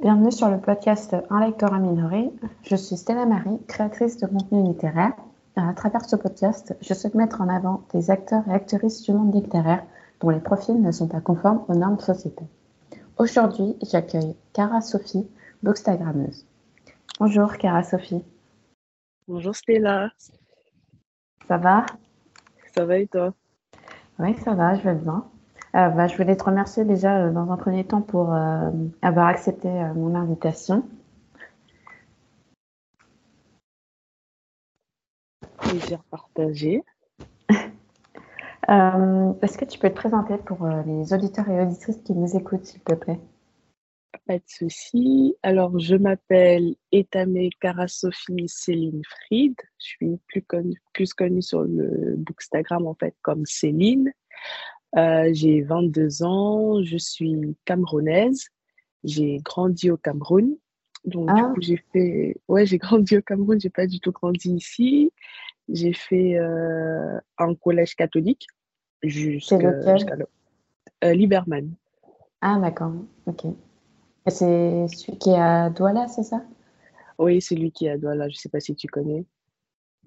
[0.00, 2.30] Bienvenue sur le podcast Un lecteur minoré.
[2.62, 5.14] Je suis Stella Marie, créatrice de contenu littéraire.
[5.56, 9.34] À travers ce podcast, je souhaite mettre en avant des acteurs et actrices du monde
[9.34, 9.84] littéraire
[10.20, 12.44] dont les profils ne sont pas conformes aux normes de société.
[13.16, 15.26] Aujourd'hui, j'accueille Cara Sophie,
[15.62, 16.44] bookstagrammeuse.
[17.18, 18.24] Bonjour Cara Sophie.
[19.26, 20.10] Bonjour Stella.
[21.48, 21.86] Ça va?
[22.74, 23.32] Ça va et toi?
[24.18, 25.24] Oui, ça va, je vais bien.
[25.76, 28.70] Euh, bah, je voulais te remercier déjà euh, dans un premier temps pour euh,
[29.02, 30.84] avoir accepté mon invitation.
[35.58, 36.84] Plaisir partagé.
[38.68, 42.80] Est-ce que tu peux te présenter pour les auditeurs et auditrices qui nous écoutent, s'il
[42.82, 43.20] te plaît?
[44.26, 45.36] Pas de souci.
[45.42, 49.54] Alors, je m'appelle Etame Karasophie Céline Fried.
[49.78, 54.12] Je suis plus connue, plus connue sur le Bookstagram en fait comme Céline.
[54.96, 58.46] Euh, j'ai 22 ans, je suis camerounaise.
[59.02, 60.56] J'ai grandi au Cameroun.
[61.04, 61.52] Donc, du ah.
[61.54, 62.36] coup, j'ai fait.
[62.48, 65.12] Ouais, j'ai grandi au Cameroun, j'ai pas du tout grandi ici.
[65.68, 68.46] J'ai fait euh, un collège catholique
[69.02, 69.56] jusqu'à
[71.04, 71.74] euh, Liberman.
[72.40, 72.92] Ah, d'accord.
[73.26, 73.44] Ok.
[74.26, 76.42] C'est celui qui est à Douala, c'est ça?
[77.18, 78.28] Oui, celui qui est à Douala.
[78.28, 79.26] Je sais pas si tu connais.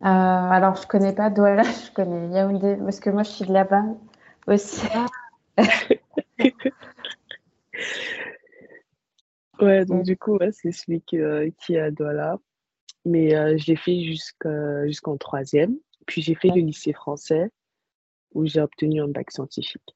[0.01, 3.83] alors, je connais pas Douala, je connais Yaoundé, parce que moi, je suis de là-bas
[4.47, 4.87] aussi.
[9.61, 12.39] ouais, donc du coup, c'est celui qui, euh, qui est à Douala.
[13.05, 15.77] Mais euh, j'ai fait jusqu'en troisième.
[16.07, 17.51] Puis j'ai fait le lycée français
[18.33, 19.95] où j'ai obtenu un bac scientifique.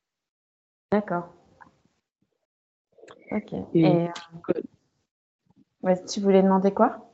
[0.92, 1.34] D'accord.
[3.32, 3.54] Ok.
[3.74, 4.08] Et,
[5.86, 7.10] euh, tu voulais demander quoi?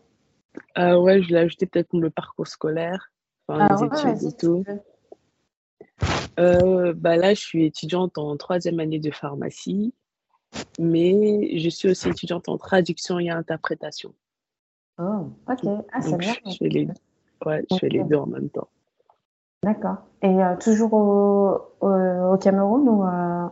[0.75, 3.11] Ouais, je voulais ajouter peut-être le parcours scolaire,
[3.47, 4.63] enfin, ah les études et tout.
[6.39, 9.93] Euh, bah là, je suis étudiante en troisième année de pharmacie,
[10.79, 14.13] mais je suis aussi étudiante en traduction et interprétation.
[14.99, 15.69] Oh, ok.
[15.91, 16.33] Ah, c'est bien.
[16.45, 16.87] Je fais, les...
[17.45, 18.69] Ouais, je fais les deux en même temps.
[19.63, 19.97] D'accord.
[20.21, 23.47] Et euh, toujours au, au, Cameroun ou euh?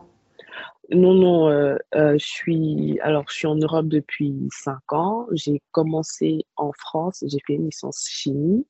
[0.90, 1.76] Non, non.
[1.92, 5.26] je suis alors je suis en Europe depuis cinq ans.
[5.32, 7.24] J'ai commencé en France.
[7.26, 8.66] J'ai fait une licence chimie.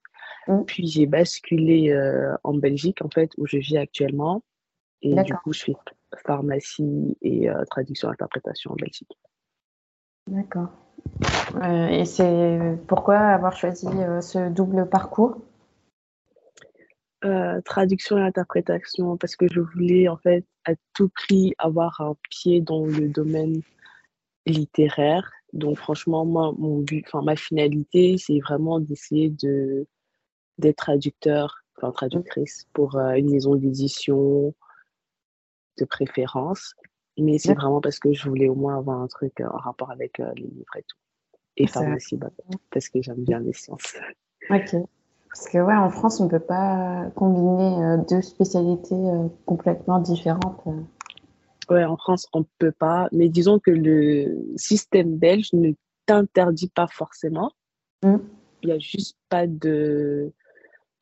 [0.49, 0.62] Mmh.
[0.66, 4.43] Puis j'ai basculé euh, en Belgique, en fait, où je vis actuellement.
[5.03, 5.75] Et du coup, je fais
[6.25, 9.19] pharmacie et euh, traduction interprétation en Belgique.
[10.28, 10.69] D'accord.
[11.62, 13.87] Euh, et c'est pourquoi avoir choisi
[14.21, 15.38] ce double parcours?
[17.65, 22.60] Traduction et interprétation, parce que je voulais en fait à tout prix avoir un pied
[22.60, 23.62] dans le domaine
[24.47, 25.31] littéraire.
[25.53, 29.87] Donc franchement, moi, mon but, enfin ma finalité, c'est vraiment d'essayer de
[30.59, 34.54] d'être traducteur, enfin traductrice pour euh, une maison d'édition
[35.78, 36.75] de préférence.
[37.19, 39.91] Mais c'est vraiment parce que je voulais au moins avoir un truc euh, en rapport
[39.91, 40.98] avec euh, les livres et tout.
[41.59, 42.31] Et pharmacie, bah,
[42.71, 43.97] parce que j'aime bien les sciences.
[44.50, 44.77] Ok.
[45.37, 48.97] Parce que ouais, en France, on ne peut pas combiner deux spécialités
[49.45, 50.65] complètement différentes.
[51.69, 53.09] Ouais, en France, on ne peut pas.
[53.13, 55.73] Mais disons que le système belge ne
[56.07, 57.53] t'interdit pas forcément.
[58.03, 58.17] Mmh.
[58.63, 60.33] Il n'y a juste pas de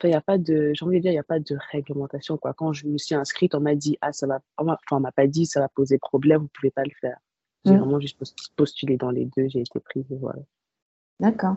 [0.03, 2.37] il n'y a pas de, j'ai envie de dire, il n'y a pas de réglementation.
[2.37, 2.53] Quoi.
[2.53, 5.27] Quand je me suis inscrite, on m'a dit, ah, ça va, enfin, on m'a pas
[5.27, 7.17] dit, ça va poser problème, vous ne pouvez pas le faire.
[7.65, 7.79] J'ai mmh.
[7.79, 8.19] vraiment juste
[8.57, 10.43] postulé dans les deux, j'ai été prise, voilà.
[11.21, 11.57] D'accord.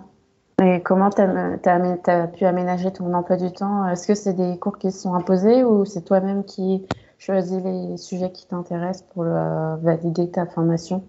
[0.64, 3.88] Et comment tu as, pu aménager ton emploi du temps?
[3.88, 6.86] Est-ce que c'est des cours qui sont imposés ou c'est toi-même qui
[7.20, 11.08] choisis les sujets qui t'intéressent pour valider ta formation?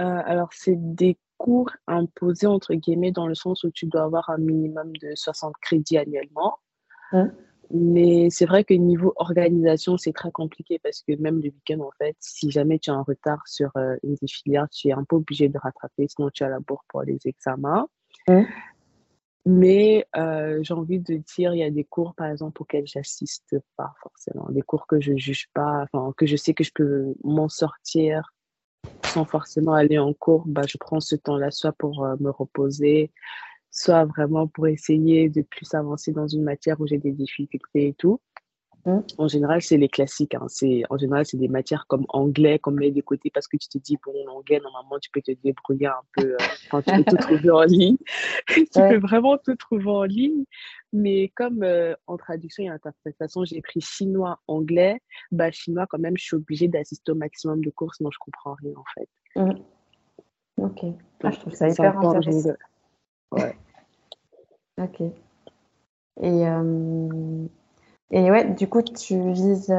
[0.00, 4.28] Euh, Alors, c'est des cours imposés, entre guillemets, dans le sens où tu dois avoir
[4.30, 6.58] un minimum de 60 crédits annuellement.
[7.12, 7.30] Hein?
[7.72, 11.92] Mais c'est vrai que niveau organisation, c'est très compliqué parce que même le week-end, en
[11.98, 15.04] fait, si jamais tu es en retard sur euh, une des filières, tu es un
[15.04, 17.86] peu obligé de rattraper, sinon tu as la bourre pour les examens.
[18.28, 18.46] Hein?
[19.46, 23.56] Mais euh, j'ai envie de dire, il y a des cours, par exemple, auxquels j'assiste
[23.76, 25.86] pas forcément, des cours que je juge pas,
[26.16, 28.30] que je sais que je peux m'en sortir
[29.02, 33.10] sans forcément aller en cours, bah, je prends ce temps-là soit pour euh, me reposer,
[33.70, 37.94] soit vraiment pour essayer de plus avancer dans une matière où j'ai des difficultés et
[37.94, 38.20] tout.
[38.86, 39.00] Mmh.
[39.18, 40.34] En général, c'est les classiques.
[40.34, 40.46] Hein.
[40.48, 43.68] C'est, en général, c'est des matières comme anglais qu'on met de côté parce que tu
[43.68, 46.34] te dis, bon, l'anglais, normalement, tu peux te débrouiller un peu.
[46.34, 47.96] Euh, tu peux tout trouver en ligne.
[48.46, 50.44] tu peux vraiment tout trouver en ligne.
[50.92, 55.00] Mais comme euh, en traduction et interprétation, j'ai pris chinois, anglais,
[55.30, 58.54] bah, chinois, quand même, je suis obligée d'assister au maximum de cours, sinon je comprends
[58.54, 59.08] rien, en fait.
[59.36, 60.64] Mmh.
[60.64, 60.84] Ok.
[61.22, 62.54] Ah, je trouve ça hyper intéressant.
[63.32, 63.56] Ouais.
[64.78, 65.00] ok.
[66.22, 66.46] Et.
[66.48, 67.46] Euh,
[68.10, 69.72] Et ouais, du coup, tu vises.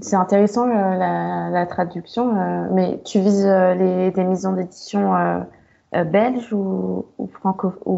[0.00, 5.44] c'est intéressant la, traduction, mais tu vises les, des maisons d'édition
[5.92, 7.06] belges ou,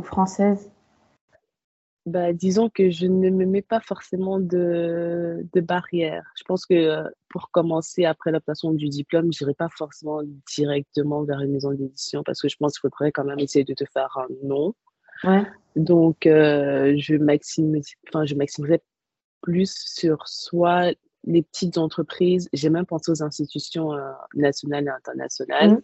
[0.02, 0.70] françaises?
[2.06, 6.22] Bah, disons que je ne me mets pas forcément de, de barrière.
[6.36, 10.20] Je pense que euh, pour commencer après l'obtention du diplôme, je n'irai pas forcément
[10.54, 13.72] directement vers une maison d'édition parce que je pense qu'il faudrait quand même essayer de
[13.72, 14.74] te faire un nom.
[15.22, 15.42] Ouais.
[15.76, 18.80] Donc, euh, je, maximise, enfin, je maximiserai
[19.40, 20.94] plus sur soit
[21.24, 22.48] les petites entreprises.
[22.52, 25.70] J'ai même pensé aux institutions euh, nationales et internationales.
[25.72, 25.82] Mmh.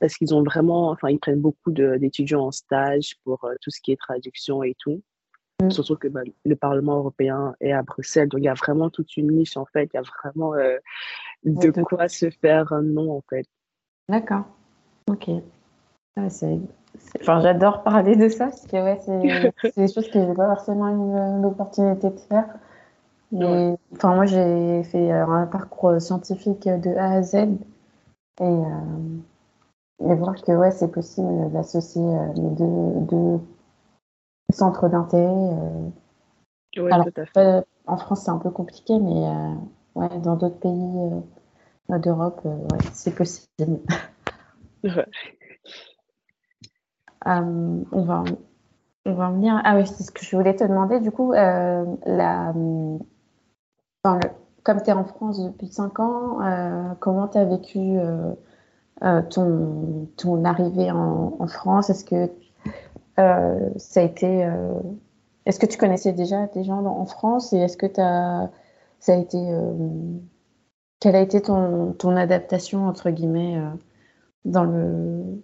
[0.00, 3.92] Parce qu'ils ont vraiment, enfin, ils prennent beaucoup d'étudiants en stage pour tout ce qui
[3.92, 5.00] est traduction et tout.
[5.62, 5.70] Mm.
[5.70, 9.16] Surtout que bah, le Parlement européen est à Bruxelles, donc il y a vraiment toute
[9.16, 10.78] une niche en fait, il y a vraiment euh,
[11.44, 13.46] de quoi se faire un nom en fait.
[14.08, 14.44] D'accord,
[15.08, 15.28] ok.
[16.16, 16.26] Ah,
[17.20, 20.88] enfin, j'adore parler de ça parce que ouais, c'est des choses que j'ai pas forcément
[20.88, 22.48] eu l'opportunité de faire.
[23.94, 27.48] enfin, moi, j'ai fait euh, un parcours scientifique de A à Z et,
[28.40, 28.60] euh,
[30.00, 32.02] et voir que ouais, c'est possible d'associer
[32.34, 33.40] les deux, deux
[34.52, 35.26] centre d'intérêt.
[35.26, 35.90] Euh.
[36.90, 37.06] Alors,
[37.36, 39.54] euh, en France, c'est un peu compliqué, mais euh,
[39.94, 41.22] ouais, dans d'autres pays
[41.88, 43.80] d'Europe, ouais, c'est possible.
[47.26, 48.24] On va
[49.04, 49.60] on va en venir.
[49.64, 51.00] Ah oui, c'est ce que je voulais te demander.
[51.00, 52.52] Du coup, la,
[54.62, 57.98] comme tu es en France depuis 5 ans, comment tu as vécu
[59.30, 61.90] ton, ton arrivée en, France?
[61.90, 62.30] Est-ce que
[63.18, 64.44] euh, ça a été.
[64.44, 64.74] Euh,
[65.46, 67.52] est-ce que tu connaissais déjà des gens en France?
[67.52, 68.50] Et est-ce que as,
[69.00, 69.38] ça a été.
[69.38, 69.72] Euh,
[71.00, 73.60] quelle a été ton, ton adaptation, entre guillemets,
[74.44, 75.42] dans le.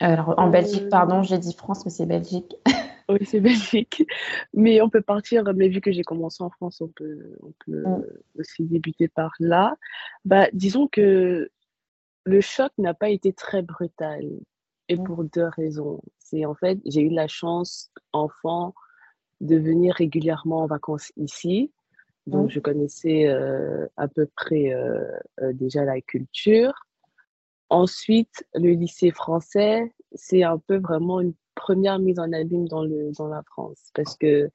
[0.00, 2.56] Alors, en Belgique, pardon, j'ai dit France, mais c'est Belgique.
[3.08, 4.06] Oui, c'est Belgique.
[4.54, 7.82] Mais on peut partir, mais vu que j'ai commencé en France, on peut, on peut
[7.82, 8.04] mm.
[8.38, 9.74] aussi débuter par là.
[10.24, 11.50] Bah, disons que
[12.24, 14.22] le choc n'a pas été très brutal.
[14.88, 15.02] Et mm.
[15.02, 16.00] pour deux raisons.
[16.18, 18.74] C'est en fait, j'ai eu la chance, enfant,
[19.40, 21.72] de venir régulièrement en vacances ici.
[22.26, 22.50] Donc, mm.
[22.50, 25.04] je connaissais euh, à peu près euh,
[25.40, 26.74] euh, déjà la culture.
[27.70, 33.12] Ensuite, le lycée français, c'est un peu vraiment une première mise en abîme dans, le,
[33.16, 34.50] dans la France parce que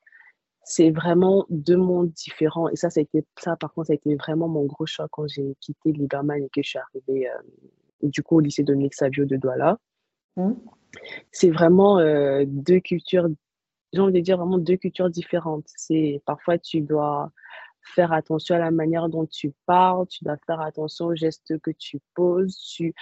[0.64, 2.68] c'est vraiment deux mondes différents.
[2.70, 5.08] Et ça, ça, a été, ça, par contre, ça a été vraiment mon gros choc
[5.12, 7.30] quand j'ai quitté Liberman et que je suis arrivée
[8.02, 9.78] du coup au lycée Dominique Savio de Douala.
[10.38, 10.54] Mmh.
[11.32, 13.28] C'est vraiment euh, deux cultures,
[13.94, 15.66] j'ai envie de dire vraiment deux cultures différentes.
[15.68, 17.32] C'est parfois tu dois
[17.86, 21.72] faire attention à la manière dont tu parles, tu dois faire attention aux gestes que
[21.72, 22.58] tu poses.
[22.58, 22.94] Tu,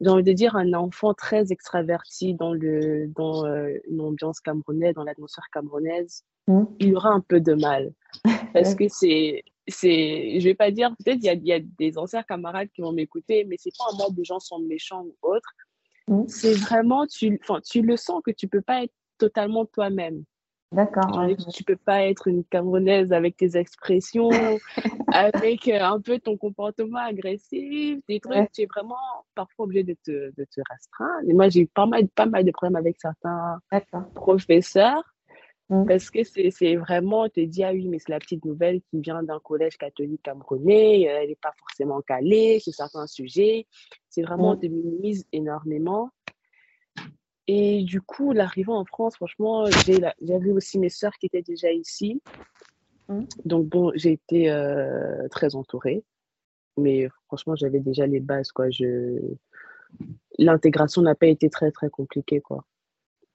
[0.00, 4.94] j'ai envie de dire un enfant très extraverti dans le dans euh, une ambiance camerounaise,
[4.94, 6.64] dans l'atmosphère camerounaise, mmh.
[6.80, 7.92] il aura un peu de mal
[8.52, 11.98] parce que c'est c'est je vais pas dire peut-être il y a, y a, des
[11.98, 15.16] anciens camarades qui vont m'écouter mais c'est pas en mode des gens sont méchants ou
[15.22, 15.52] autres
[16.08, 16.24] Mm.
[16.28, 20.24] C'est vraiment, tu, tu le sens que tu peux pas être totalement toi-même.
[20.72, 21.26] D'accord.
[21.54, 24.30] Tu peux pas être une Camerounaise avec tes expressions,
[25.12, 28.50] avec euh, un peu ton comportement agressif, des trucs.
[28.52, 28.96] Tu es vraiment
[29.34, 31.28] parfois obligé de te, de te restreindre.
[31.28, 33.60] Et moi, j'ai eu pas mal, pas mal de problèmes avec certains
[34.14, 35.04] professeurs
[35.68, 35.86] Mm.
[35.86, 39.22] Parce que c'est vraiment, te dit, ah oui, mais c'est la petite nouvelle qui vient
[39.22, 43.66] d'un collège catholique camerounais, euh, elle n'est pas forcément calée sur certains sujets.
[44.08, 44.60] C'est vraiment, on mm.
[44.60, 46.10] te minimise énormément.
[47.48, 49.66] Et du coup, l'arrivée en France, franchement,
[50.20, 52.20] j'avais aussi mes sœurs qui étaient déjà ici.
[53.08, 53.24] Mm.
[53.44, 56.04] Donc, bon, j'ai été euh, très entourée.
[56.76, 58.68] Mais franchement, j'avais déjà les bases, quoi.
[58.70, 59.18] Je...
[60.38, 62.64] L'intégration n'a pas été très, très compliquée, quoi.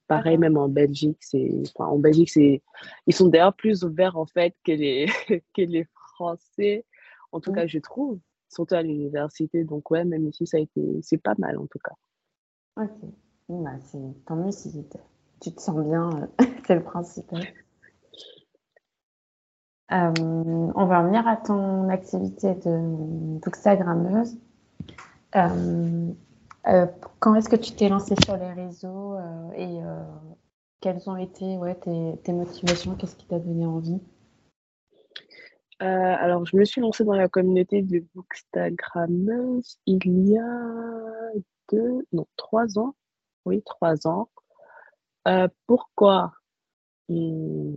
[0.07, 2.61] Pareil, même en Belgique, c'est, en Belgique, c'est,
[3.07, 5.05] ils sont d'ailleurs plus ouverts en fait que les,
[5.55, 6.85] que les Français.
[7.31, 9.63] En tout cas, je trouve, surtout à l'université.
[9.63, 11.93] Donc ouais, même ici, ça a été, c'est pas mal en tout cas.
[12.83, 12.91] Ok,
[13.59, 13.71] bah,
[14.25, 14.71] tant mieux si
[15.41, 17.41] tu te sens bien, euh, c'est le principal.
[19.91, 20.13] Euh,
[20.75, 24.37] on va revenir à ton activité de d'Instagrammeuse.
[25.35, 26.11] Euh,
[27.19, 29.17] quand est-ce que tu t'es lancée sur les réseaux
[29.55, 29.79] et
[30.79, 32.95] quelles ont été ouais, tes, tes motivations?
[32.95, 33.99] Qu'est-ce qui t'a donné envie?
[35.79, 41.31] Alors, je me suis lancée dans la communauté de Bookstagrammeuse il y a
[41.71, 42.93] deux, non, trois ans.
[43.45, 44.29] Oui, trois ans.
[45.67, 46.33] pourquoi
[47.09, 47.75] hmm,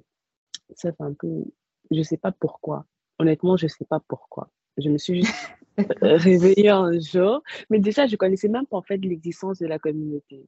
[0.74, 1.44] Ça fait un peu.
[1.90, 2.86] Je ne sais pas pourquoi.
[3.18, 4.50] Honnêtement, je ne sais pas pourquoi.
[4.76, 5.52] Je me suis juste
[6.02, 7.42] réveillée un jour.
[7.70, 10.46] Mais déjà, je connaissais même pas en fait l'existence de la communauté.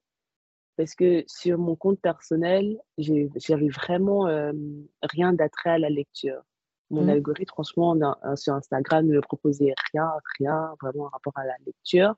[0.77, 4.53] parce que sur mon compte personnel, j'avais vraiment euh,
[5.03, 6.43] rien d'attrait à la lecture.
[6.91, 7.11] Mon mmh.
[7.11, 10.09] algorithme, franchement, euh, sur Instagram ne me proposait rien,
[10.39, 12.15] rien vraiment en rapport à la lecture.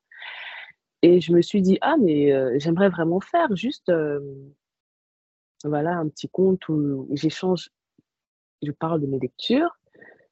[1.03, 3.93] Et je me suis dit, ah, mais euh, j'aimerais vraiment faire juste
[5.65, 7.71] voilà, un petit compte où j'échange,
[8.63, 9.77] je parle de mes lectures.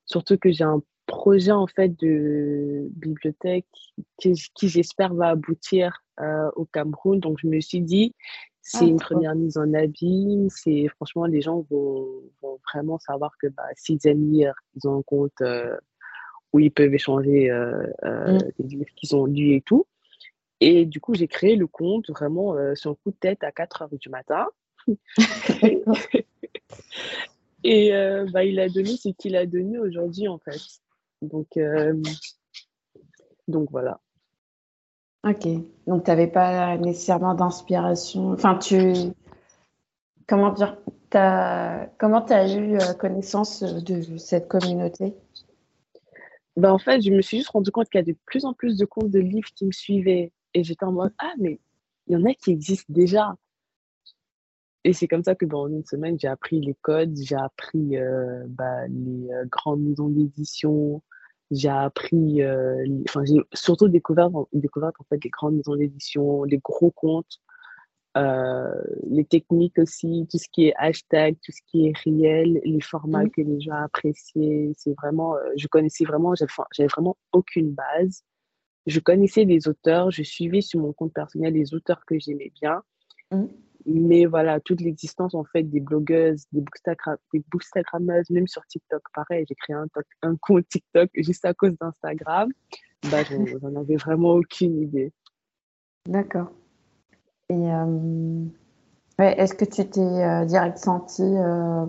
[0.05, 3.67] Surtout que j'ai un projet en fait de bibliothèque
[4.19, 7.21] qui, qui j'espère va aboutir euh, au Cameroun.
[7.21, 8.15] Donc je me suis dit,
[8.63, 10.49] c'est ah, une première mise en abîme.
[10.51, 12.07] C'est franchement les gens vont,
[12.43, 15.77] vont vraiment savoir que bah, s'ils aiment lire, ils ont un compte euh,
[16.53, 18.63] où ils peuvent échanger euh, euh mmh.
[18.67, 19.87] livres qu'ils ont lus et tout.
[20.61, 23.83] Et du coup, j'ai créé le compte vraiment sur un coup de tête à 4
[23.83, 24.47] heures du matin.
[27.65, 27.91] et
[28.33, 30.61] bah, il a donné ce qu'il a donné aujourd'hui, en fait.
[31.23, 31.59] Donc,
[33.49, 34.01] donc voilà.
[35.27, 35.49] Ok.
[35.87, 38.31] Donc, tu n'avais pas nécessairement d'inspiration.
[38.31, 38.93] Enfin, tu.
[40.29, 40.77] Comment dire
[41.15, 41.87] as...
[41.99, 45.15] Comment tu as eu euh, connaissance de cette communauté?
[46.57, 48.53] Ben, En fait, je me suis juste rendu compte qu'il y a de plus en
[48.53, 50.33] plus de comptes de livres qui me suivaient.
[50.57, 51.61] Et j'étais en mode Ah, mais
[52.07, 53.37] il y en a qui existent déjà.
[54.85, 58.45] Et c'est comme ça que dans une semaine, j'ai appris les codes, j'ai appris euh,
[58.49, 61.03] bah, les euh, grandes maisons d'édition,
[61.51, 66.59] j'ai appris, euh, enfin, j'ai surtout découvert, découvert en fait les grandes maisons d'édition, les
[66.59, 67.39] gros comptes,
[68.17, 72.81] euh, les techniques aussi, tout ce qui est hashtag, tout ce qui est réel, les
[72.81, 73.31] formats mmh.
[73.31, 74.73] que les gens appréciaient.
[74.75, 76.33] C'est vraiment, euh, je connaissais vraiment,
[76.73, 78.25] j'avais vraiment aucune base.
[78.87, 82.83] Je connaissais les auteurs, je suivais sur mon compte personnel les auteurs que j'aimais bien.
[83.33, 83.47] Mmh.
[83.87, 86.65] Mais voilà, toute l'existence en fait des blogueuses, des,
[87.51, 89.87] bookstagrammeuses, même sur TikTok, pareil, j'ai créé un,
[90.23, 92.51] un, compte TikTok juste à cause d'Instagram.
[93.11, 95.13] Bah, j'en avais vraiment aucune idée.
[96.09, 96.51] D'accord.
[97.49, 98.45] Et euh,
[99.19, 101.87] est-ce que tu t'es euh, direct senti euh,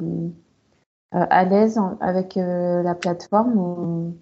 [1.11, 4.17] à l'aise avec la plateforme ou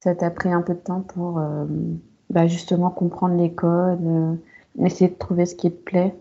[0.00, 1.40] ça t'a pris un peu de temps pour
[2.30, 4.38] bah, justement comprendre les codes,
[4.78, 6.14] essayer de trouver ce qui te plaît?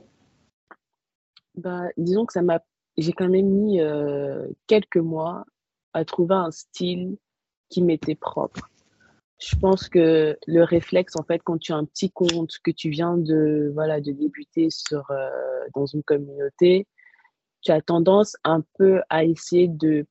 [1.56, 2.62] Bah, disons que ça m'a,
[2.98, 5.46] j'ai quand même mis euh, quelques mois
[5.94, 7.18] à trouver un style
[7.70, 8.70] qui m'était propre.
[9.40, 12.90] Je pense que le réflexe, en fait, quand tu as un petit compte, que tu
[12.90, 15.30] viens de, voilà, de débuter sur, euh,
[15.76, 16.88] dans une communauté,
[17.62, 20.06] tu as tendance un peu à essayer de,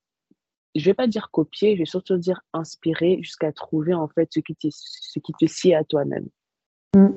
[0.75, 4.41] je vais pas dire copier, je vais surtout dire inspirer jusqu'à trouver, en fait, ce
[4.41, 6.29] qui, ce qui te sied à toi-même.
[6.95, 7.09] Mmh.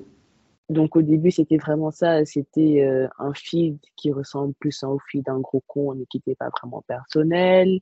[0.72, 5.26] Donc au début, c'était vraiment ça, c'était euh, un feed qui ressemble plus au feed
[5.26, 7.82] d'un gros con mais qui n'était pas vraiment personnel.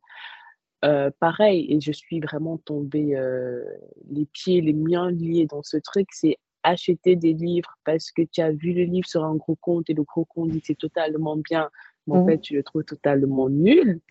[0.86, 3.64] Euh, pareil, et je suis vraiment tombée euh,
[4.10, 8.42] les pieds les miens liés dans ce truc, c'est acheter des livres parce que tu
[8.42, 11.38] as vu le livre sur un gros compte et le gros compte dit c'est totalement
[11.38, 11.70] bien,
[12.08, 12.28] mais en mmh.
[12.28, 14.02] fait tu le trouves totalement nul.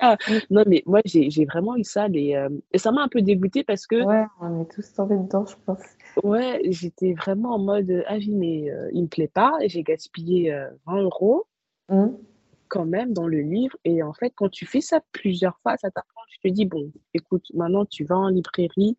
[0.00, 0.16] Ah,
[0.50, 2.08] non, mais moi, j'ai vraiment eu ça.
[2.08, 4.02] Les, euh, Et ça m'a un peu dégoûtée parce que.
[4.02, 5.82] Ouais, on est tous tombés dedans, je pense.
[6.22, 9.52] Ouais, j'étais vraiment en mode Ah oui, mais euh, il me plaît pas.
[9.66, 10.50] J'ai gaspillé
[10.86, 11.46] 20 euh, euros
[11.88, 12.06] mmh.
[12.68, 13.76] quand même dans le livre.
[13.84, 16.20] Et en fait, quand tu fais ça plusieurs fois, ça t'apprend.
[16.30, 18.96] Tu te dis Bon, écoute, maintenant tu vas en librairie,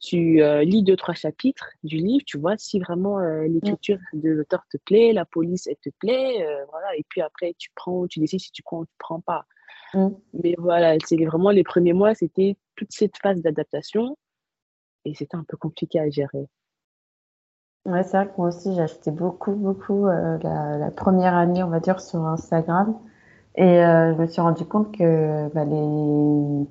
[0.00, 3.44] tu lis deux, trois chapitres du livre, tu vois si vraiment mmh.
[3.44, 6.46] l'écriture de l'auteur te plaît, la police, elle te plaît.
[6.70, 6.96] voilà.
[6.96, 9.44] Et puis après, tu prends, tu décides si tu prends ou tu prends pas.
[9.94, 10.08] Mmh.
[10.42, 14.16] Mais voilà, c'est vraiment les premiers mois, c'était toute cette phase d'adaptation
[15.04, 16.46] et c'était un peu compliqué à gérer.
[17.86, 21.70] Ouais, c'est vrai que moi aussi, j'ai acheté beaucoup, beaucoup euh, la, première année, on
[21.70, 22.98] va dire, sur Instagram.
[23.56, 26.66] Et euh, je me suis rendu compte que bah, les.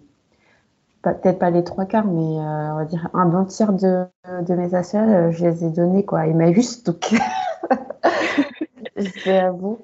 [1.02, 4.06] Peut-être pas les trois quarts, mais euh, on va dire un bon tiers de,
[4.42, 6.84] de mes achats, je les ai donnés quoi, à Emmaüs.
[6.84, 7.14] Donc,
[8.98, 9.78] je avouer.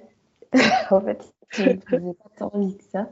[0.91, 3.07] en fait, je n'ai pas tant envie que ça.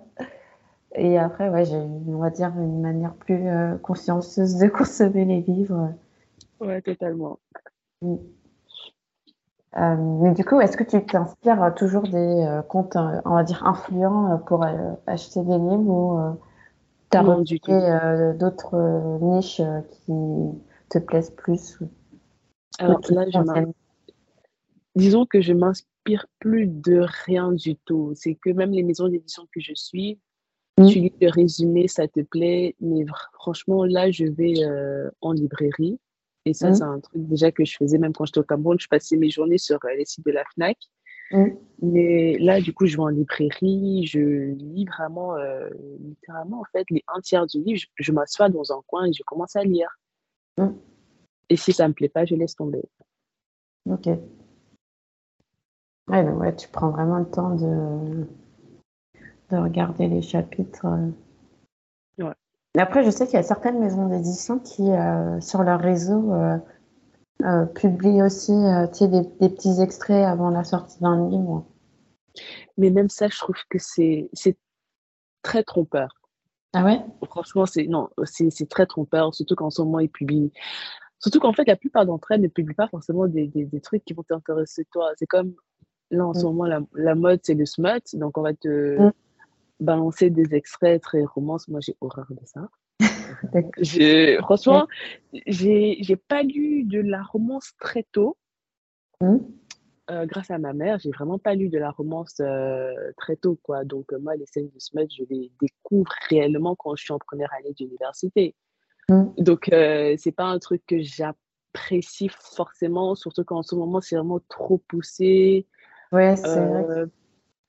[0.96, 5.42] Et après, ouais, j'ai, on va dire, une manière plus euh, consciencieuse de consommer les
[5.42, 5.94] livres.
[6.60, 7.40] Ouais, totalement.
[8.02, 8.16] Mm.
[9.76, 13.66] Euh, mais du coup, est-ce que tu t'inspires toujours des euh, comptes, on va dire,
[13.66, 14.64] influents pour
[15.08, 16.38] acheter des livres ou
[17.14, 20.14] tu as remarqué d'autres niches qui
[20.90, 21.80] te plaisent plus
[22.80, 23.40] Alors là, je
[24.96, 28.14] disons que je m'inspire plus de rien du tout.
[28.16, 30.20] C'est que même les maisons d'édition que je suis,
[30.78, 30.88] mmh.
[30.88, 36.00] tu lis le résumé, ça te plaît, mais franchement, là, je vais euh, en librairie.
[36.46, 36.74] Et ça, mmh.
[36.74, 38.78] c'est un truc déjà que je faisais même quand j'étais au Cameroun.
[38.80, 40.78] Je passais mes journées sur euh, les sites de la FNAC.
[41.34, 41.48] Mmh.
[41.82, 44.20] Mais là, du coup, je vais en librairie, je
[44.54, 45.68] lis vraiment, euh,
[46.00, 49.12] littéralement, en fait, les un tiers du livre, je, je m'assois dans un coin et
[49.12, 50.00] je commence à lire.
[51.50, 52.84] Et si ça ne me plaît pas, je laisse tomber.
[53.90, 54.08] Ok.
[56.08, 58.26] Ouais, donc ouais, tu prends vraiment le temps de,
[59.50, 60.86] de regarder les chapitres.
[62.18, 62.34] Ouais.
[62.78, 66.58] Après, je sais qu'il y a certaines maisons d'édition qui, euh, sur leur réseau, euh,
[67.44, 71.66] euh, publient aussi des, des, petits extraits avant la sortie d'un livre.
[72.78, 74.30] Mais même ça, je trouve que c'est
[75.42, 76.14] très trompeur.
[76.74, 77.00] Ah ouais?
[77.26, 80.52] Franchement, c'est non, c'est très trompeur, surtout qu'en ce moment, ils publient.
[81.20, 84.04] Surtout qu'en fait, la plupart d'entre elles ne publient pas forcément des, des, des trucs
[84.04, 85.12] qui vont t'intéresser toi.
[85.18, 85.54] C'est comme
[86.12, 86.44] là en ce mm.
[86.44, 88.02] moment, la, la mode, c'est le smut.
[88.16, 89.12] Donc, on va te mm.
[89.80, 91.68] balancer des extraits très romances.
[91.68, 92.68] Moi, j'ai horreur de ça.
[94.42, 94.88] Franchement,
[95.48, 98.38] j'ai pas lu de la romance très tôt.
[99.22, 99.38] Mm.
[100.12, 103.58] Euh, grâce à ma mère, j'ai vraiment pas lu de la romance euh, très tôt,
[103.64, 103.86] quoi.
[103.86, 107.20] Donc, euh, moi, les scènes de Smut, je les découvre réellement quand je suis en
[107.20, 108.54] première année d'université.
[109.10, 109.24] Mm.
[109.38, 114.78] Donc, c'est pas un truc que j'apprécie forcément, surtout qu'en ce moment, c'est vraiment trop
[114.78, 115.68] poussé.
[116.12, 117.06] Ouais, c'est vrai.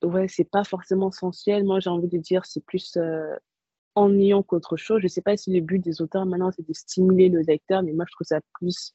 [0.03, 1.65] Ouais, c'est pas forcément essentiel.
[1.65, 2.99] Moi, j'ai envie de dire, c'est plus
[3.95, 5.01] ennuyant qu'autre chose.
[5.03, 7.93] Je sais pas si le but des auteurs maintenant, c'est de stimuler le lecteur, mais
[7.93, 8.95] moi, je trouve ça plus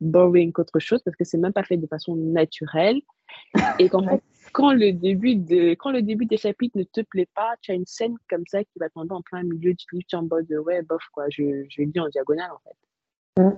[0.00, 3.00] boring qu'autre chose parce que c'est même pas fait de façon naturelle.
[3.78, 7.28] Et qu'en fait, quand le, début de, quand le début des chapitres ne te plaît
[7.34, 10.04] pas, tu as une scène comme ça qui va tomber en plein milieu du livre,
[10.08, 13.42] tu es en mode ouais, bof, quoi, je, je lis en diagonale en fait.
[13.42, 13.56] Mm.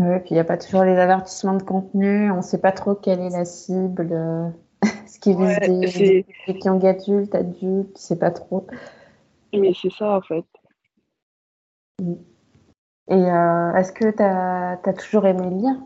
[0.00, 2.72] Oui, puis il n'y a pas toujours les avertissements de contenu, on ne sait pas
[2.72, 4.48] trop quelle est la cible, euh,
[5.06, 8.66] ce qui vise des, des, clients adultes, adultes, tu sais pas trop.
[9.52, 10.44] Mais c'est ça en fait.
[12.00, 12.14] Mm.
[13.08, 15.76] Et euh, est-ce que tu as, toujours aimé lire?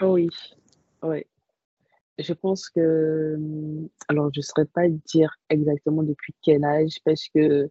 [0.00, 0.28] Oui,
[1.02, 1.24] oui.
[2.18, 3.36] Je pense que.
[4.08, 7.70] Alors, je ne saurais pas dire exactement depuis quel âge, parce que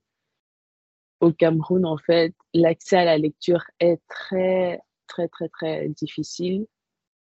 [1.21, 6.65] au Cameroun, en fait, l'accès à la lecture est très, très, très, très difficile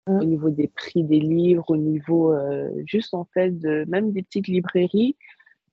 [0.06, 0.18] mmh.
[0.18, 4.22] au niveau des prix des livres, au niveau euh, juste, en fait, de même des
[4.22, 5.16] petites librairies.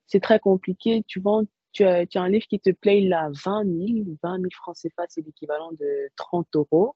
[0.09, 1.03] C'est très compliqué.
[1.07, 4.17] Tu vends tu as, tu as, un livre qui te plaît, il a 20 000.
[4.23, 6.95] 20 000 francs CFA, c'est l'équivalent de 30 euros.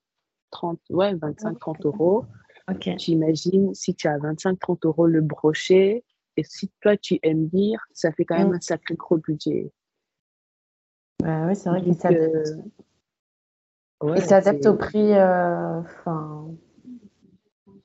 [0.51, 2.25] 30, ouais, 25, 30 euros.
[2.69, 2.95] Okay.
[2.95, 6.03] Tu imagines si tu as 25, 30 euros le brochet,
[6.37, 8.55] et si toi tu aimes lire, ça fait quand même mm.
[8.55, 9.71] un sacré gros budget.
[11.21, 12.47] Bah, oui, c'est vrai qu'il s'adapte.
[14.03, 15.81] Euh, il s'adapte au prix euh,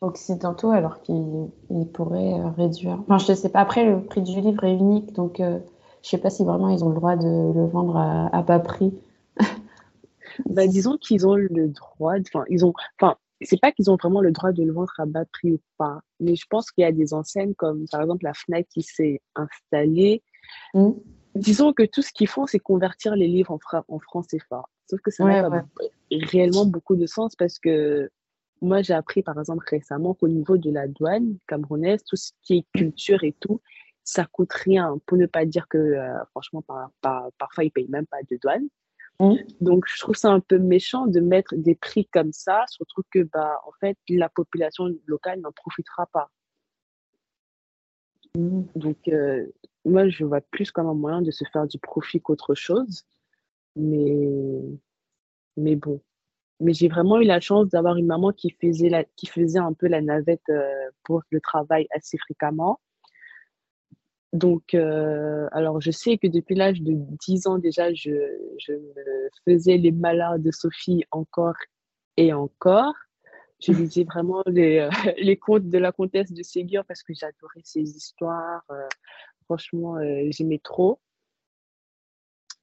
[0.01, 1.51] occidentaux alors qu'il
[1.93, 2.99] pourrait euh, réduire.
[3.01, 3.61] Enfin, je ne sais pas.
[3.61, 5.59] Après, le prix du livre est unique, donc euh,
[6.03, 8.95] je sais pas si vraiment ils ont le droit de le vendre à, bas prix.
[10.47, 14.21] bah, disons qu'ils ont le droit, enfin, ils ont, enfin, c'est pas qu'ils ont vraiment
[14.21, 16.87] le droit de le vendre à bas prix ou pas, mais je pense qu'il y
[16.87, 20.23] a des enseignes comme par exemple la Fnac qui s'est installée.
[20.75, 20.91] Mm.
[21.35, 24.65] Disons que tout ce qu'ils font, c'est convertir les livres en, en francs CFA.
[24.91, 25.65] Sauf que ça n'a pas
[26.11, 28.11] réellement beaucoup de sens parce que
[28.61, 32.59] moi, j'ai appris par exemple récemment qu'au niveau de la douane camerounaise, tout ce qui
[32.59, 33.61] est culture et tout,
[34.05, 36.91] ça coûte rien, pour ne pas dire que, euh, franchement, par,
[37.37, 38.67] parfois, ils payent même pas de douane.
[39.21, 39.35] Mmh.
[39.61, 43.25] Donc, je trouve ça un peu méchant de mettre des prix comme ça, surtout que,
[43.25, 46.31] bah, en fait, la population locale n'en profitera pas.
[48.37, 48.63] Mmh.
[48.77, 49.47] Donc, euh,
[49.85, 53.05] moi, je vois plus comme un moyen de se faire du profit qu'autre chose.
[53.77, 54.61] Mais,
[55.57, 56.01] mais bon.
[56.61, 59.73] Mais j'ai vraiment eu la chance d'avoir une maman qui faisait, la, qui faisait un
[59.73, 62.81] peu la navette euh, pour le travail assez fréquemment.
[64.33, 66.93] Donc, euh, alors je sais que depuis l'âge de
[67.27, 68.11] 10 ans déjà, je,
[68.59, 71.57] je me faisais les malheurs de Sophie encore
[72.17, 72.95] et encore.
[73.61, 77.63] Je lisais vraiment les, euh, les contes de la comtesse de Ségur parce que j'adorais
[77.65, 78.63] ces histoires.
[78.71, 78.87] Euh,
[79.47, 79.97] franchement,
[80.31, 81.01] j'aimais trop.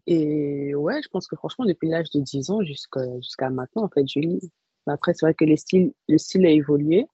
[0.08, 3.89] Et ouais, je pense que franchement, depuis l'âge de 10 ans jusqu'à jusqu'à maintenant, en
[3.89, 4.52] fait, je lis.
[4.88, 7.08] Après, c'est vrai que les styles, le style a évolué.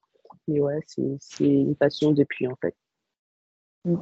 [0.47, 2.75] Mais ouais, c'est une passion depuis, en fait.
[3.85, 3.95] Mm.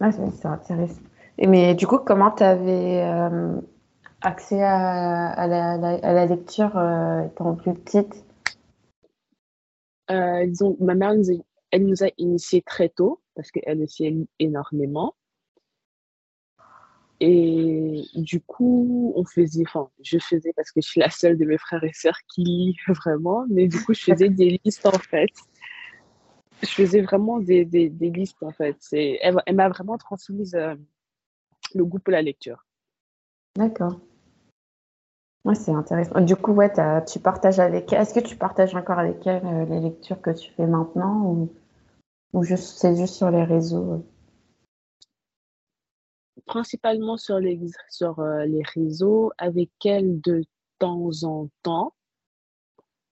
[0.00, 1.00] Ah, c'est intéressant.
[1.38, 3.60] Et mais du coup, comment tu avais euh,
[4.22, 8.24] accès à, à, la, à, la, lecture euh, étant plus petite?
[10.10, 11.34] Euh, disons, ma mère, nous a,
[11.70, 15.14] elle nous a initiés très tôt parce qu'elle aussi lit énormément.
[17.20, 21.44] Et du coup, on faisait, enfin, je faisais parce que je suis la seule de
[21.44, 24.92] mes frères et sœurs qui lit vraiment, mais du coup, je faisais des listes en
[24.92, 25.30] fait
[26.62, 28.76] je faisais vraiment des, des, des listes en fait.
[28.92, 30.74] Elle, m'a vraiment transmis euh,
[31.74, 32.64] le goût pour la lecture.
[33.56, 33.98] D'accord.
[35.44, 36.20] Ouais, c'est intéressant.
[36.20, 36.72] Du coup, ouais,
[37.06, 38.02] tu partages avec elle.
[38.02, 41.52] Est-ce que tu partages encore avec elle euh, les lectures que tu fais maintenant ou,
[42.32, 44.02] ou c'est juste sur les réseaux euh?
[46.48, 50.42] Principalement sur les, sur, les réseaux, avec elle de
[50.78, 51.92] temps en temps.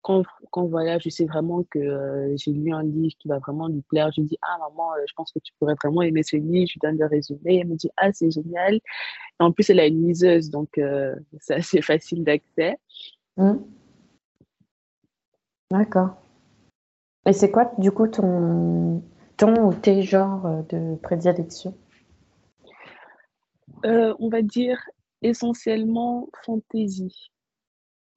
[0.01, 3.67] quand, quand voilà, je sais vraiment que euh, j'ai lu un livre qui va vraiment
[3.67, 6.35] lui plaire, je dis Ah, maman, euh, je pense que tu pourrais vraiment aimer ce
[6.35, 6.67] livre.
[6.67, 7.59] Je lui donne le résumé.
[7.59, 8.79] Elle me dit Ah, c'est génial.
[9.39, 12.77] En plus, elle a une liseuse, donc euh, c'est assez facile d'accès.
[13.37, 13.53] Mmh.
[15.71, 16.15] D'accord.
[17.25, 19.01] Et c'est quoi, du coup, ton,
[19.37, 21.73] ton ou tes genres de prédilection?
[23.83, 24.79] On va dire
[25.23, 27.31] essentiellement fantasy.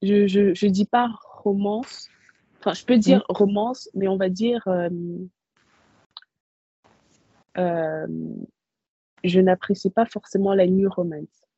[0.02, 2.08] Je, je, je dis pas romance.
[2.58, 4.66] Enfin, je peux dire romance, mais on va dire.
[4.66, 4.90] Euh,
[7.58, 8.06] euh,
[9.24, 11.48] je n'apprécie pas forcément la new romance.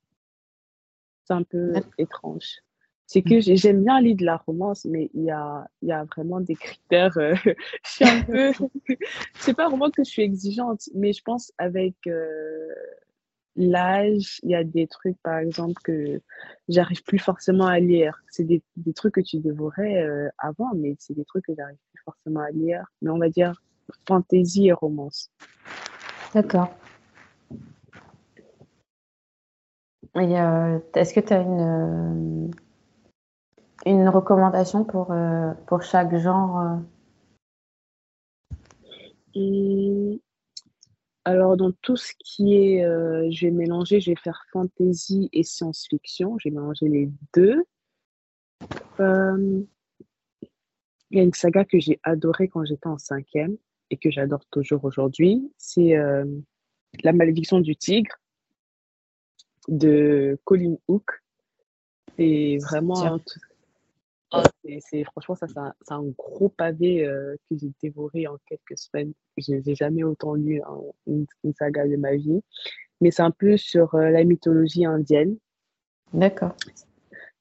[1.25, 2.63] C'est un peu étrange.
[3.07, 6.41] C'est que j'aime bien lire de la romance, mais il y a, y a vraiment
[6.41, 7.17] des critères.
[7.17, 7.35] Euh,
[7.85, 8.53] je suis un peu.
[9.35, 11.97] c'est pas vraiment que je suis exigeante, mais je pense avec
[13.59, 16.21] l'âge, il y a des trucs, par exemple, que
[16.69, 18.23] j'arrive plus forcément à lire.
[18.31, 21.77] C'est des, des trucs que tu dévorais euh, avant, mais c'est des trucs que j'arrive
[21.93, 22.87] plus forcément à lire.
[23.03, 23.61] Mais on va dire
[24.07, 25.31] fantasy et romance.
[26.35, 26.73] D'accord.
[30.15, 32.51] Et euh, est-ce que tu as une,
[33.85, 36.81] une recommandation pour, euh, pour chaque genre
[41.29, 45.43] alors, dans tout ce qui est, euh, je vais mélanger, je vais faire fantasy et
[45.43, 46.39] science-fiction.
[46.39, 47.65] J'ai mélangé les deux.
[48.99, 49.63] Euh,
[51.11, 53.59] il y a une saga que j'ai adorée quand j'étais en cinquième
[53.91, 55.53] et que j'adore toujours aujourd'hui.
[55.59, 56.25] C'est euh,
[57.05, 58.17] La malédiction du tigre
[59.69, 61.11] de Colin Hook.
[62.17, 63.21] C'est vraiment
[64.31, 64.43] ah,
[64.81, 69.13] c'est, franchement, ça, c'est un, gros pavé euh, que j'ai dévoré en quelques semaines.
[69.39, 70.61] Je n'ai jamais autant lu
[71.07, 71.27] une,
[71.59, 72.43] saga de ma vie.
[73.01, 75.39] Mais c'est un peu sur euh, la mythologie indienne.
[76.13, 76.55] D'accord.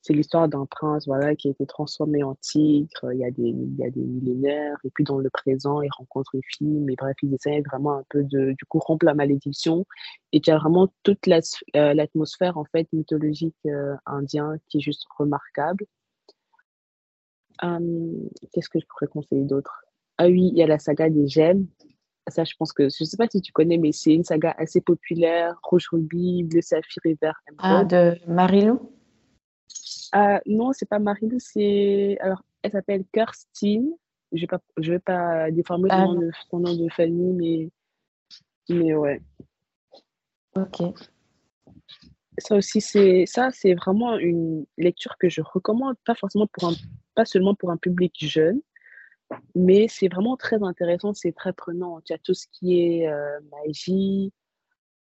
[0.01, 3.49] C'est l'histoire d'un prince voilà, qui a été transformé en tigre il y, a des,
[3.49, 4.77] il y a des millénaires.
[4.85, 6.79] Et puis dans le présent, il rencontre une fille.
[6.79, 9.85] Mais bref, il essaie vraiment un peu de du coup, rompre la malédiction.
[10.31, 13.57] Et tu as vraiment toute euh, l'atmosphère en fait, mythologique
[14.05, 15.85] indien qui est juste remarquable.
[17.61, 19.83] Hum, qu'est-ce que je pourrais conseiller d'autre?
[20.17, 21.67] Ah oui, il y a la saga des gemmes.
[22.27, 24.53] Ça, je pense que, je ne sais pas si tu connais, mais c'est une saga
[24.57, 25.57] assez populaire.
[25.63, 28.91] Rouge Ruby, Bleu Saphir et Vert Ah, de Marilou?
[30.11, 32.17] Ah, Non, c'est pas Marilou, c'est.
[32.19, 33.91] Alors, elle s'appelle Kirstine.
[34.33, 36.05] Je ne vais, pas déformer ah,
[36.49, 37.71] son, nom de famille,
[38.69, 39.21] mais, mais ouais.
[40.55, 40.81] Ok
[42.37, 46.73] ça aussi, c'est ça, c'est vraiment une lecture que je recommande, pas forcément pour un,
[47.15, 48.61] pas seulement pour un public jeune,
[49.55, 51.99] mais c'est vraiment très intéressant, c'est très prenant.
[51.99, 54.31] Il y a tout ce qui est euh, magie,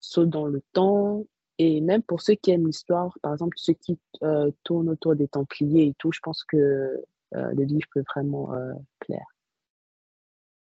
[0.00, 1.24] saut dans le temps,
[1.58, 5.28] et même pour ceux qui aiment l'histoire, par exemple ceux qui euh, tournent autour des
[5.28, 8.52] Templiers et tout, je pense que euh, le livre peut vraiment
[9.00, 9.26] plaire.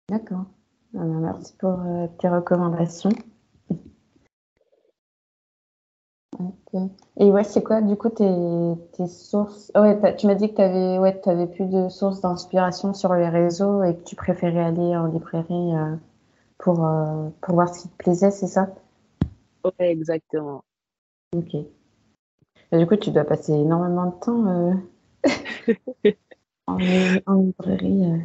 [0.09, 0.45] D'accord.
[0.93, 1.81] Merci pour
[2.19, 3.11] tes recommandations.
[7.19, 9.71] Et ouais, c'est quoi du coup tes, tes sources?
[9.75, 13.15] Oh ouais, Tu m'as dit que tu avais ouais, avais plus de sources d'inspiration sur
[13.15, 15.97] les réseaux et que tu préférais aller en librairie euh,
[16.59, 18.75] pour, euh, pour voir ce qui te plaisait, c'est ça?
[19.65, 20.65] Oui, exactement.
[21.37, 21.57] Ok.
[22.73, 24.75] du coup, tu dois passer énormément de temps euh,
[26.67, 26.79] en,
[27.27, 28.23] en, librairie.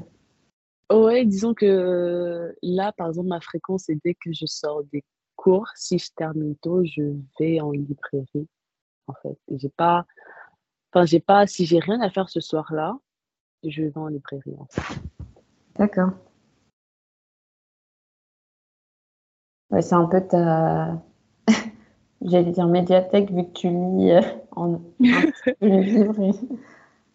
[0.91, 5.03] Ouais, disons que là, par exemple, ma fréquence, c'est dès que je sors des
[5.47, 8.49] cours, si je termine tôt, je vais en librairie,
[9.07, 9.37] en fait.
[9.49, 10.05] J'ai pas,
[10.91, 12.97] enfin, j'ai pas, si j'ai rien à faire ce soir-là,
[13.63, 14.99] je vais en librairie, en fait.
[15.75, 16.09] D'accord.
[19.69, 21.01] Ouais, c'est un peu ta,
[22.21, 24.81] j'allais dire médiathèque, vu que tu lis euh, en,
[25.61, 26.49] librairie.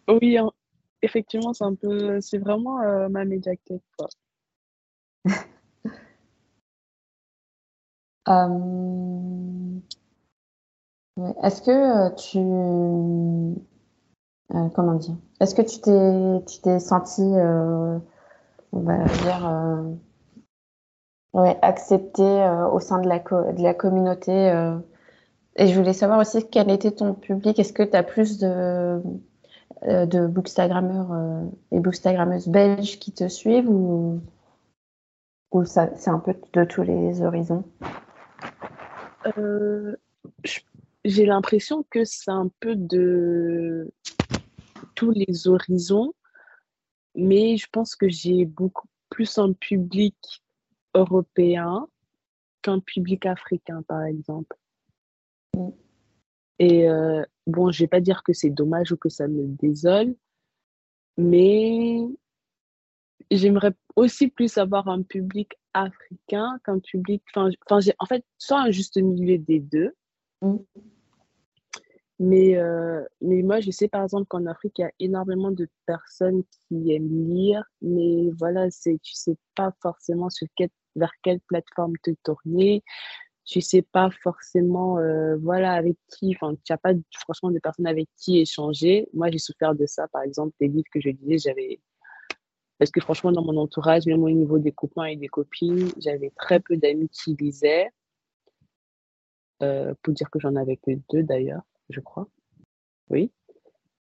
[0.07, 0.37] Oui,
[1.03, 4.07] effectivement, c'est un peu, c'est vraiment euh, ma médiathèque, quoi.
[8.29, 9.79] Euh,
[11.43, 12.39] est-ce que euh, tu
[14.55, 15.15] euh, comment dire?
[15.39, 19.83] Est-ce que tu t'es tu t'es senti on va dire
[21.33, 22.23] ouais, accepté
[22.71, 24.31] au sein de la de la communauté
[25.55, 27.59] et je voulais savoir aussi quel était ton public.
[27.59, 29.01] Est-ce que tu as plus de
[29.85, 34.21] de bookstagrammeurs et bookstagrammeuses belges qui te suivent ou
[35.51, 37.65] ou ça c'est un peu de tous les horizons?
[39.37, 39.95] Euh,
[41.05, 43.91] j'ai l'impression que c'est un peu de
[44.95, 46.13] tous les horizons,
[47.15, 50.15] mais je pense que j'ai beaucoup plus un public
[50.93, 51.87] européen
[52.61, 54.55] qu'un public africain, par exemple.
[56.59, 60.15] Et euh, bon, je vais pas dire que c'est dommage ou que ça me désole,
[61.17, 61.99] Mais
[63.29, 67.23] j'aimerais aussi plus avoir un public africain qu'un public.
[67.35, 69.93] Enfin, en fait, soit un juste milieu des deux.
[70.41, 70.57] Mmh.
[72.19, 75.67] Mais, euh, mais moi, je sais par exemple qu'en Afrique, il y a énormément de
[75.85, 81.39] personnes qui aiment lire, mais voilà, c'est, tu sais pas forcément sur quelle, vers quelle
[81.41, 82.83] plateforme te tourner.
[83.45, 87.87] Tu sais pas forcément, euh, voilà, avec qui, enfin, tu n'as pas franchement de personnes
[87.87, 89.09] avec qui échanger.
[89.13, 91.81] Moi, j'ai souffert de ça, par exemple, des livres que je lisais, j'avais,
[92.79, 96.31] parce que franchement, dans mon entourage, même au niveau des copains et des copines, j'avais
[96.35, 97.89] très peu d'amis qui lisaient.
[99.61, 102.27] Euh, pour dire que j'en avais que deux d'ailleurs je crois.
[103.09, 103.31] Oui.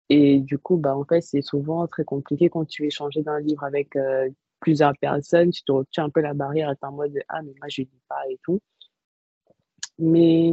[0.08, 3.40] Et du coup, bah, en fait, c'est souvent très compliqué quand tu veux échanger d'un
[3.40, 4.28] livre avec euh,
[4.60, 5.50] plusieurs personnes.
[5.50, 7.82] Tu te retiens un peu la barrière et tu en mode Ah, mais moi, je
[7.82, 8.60] ne lis pas et tout.
[9.98, 10.52] Mais,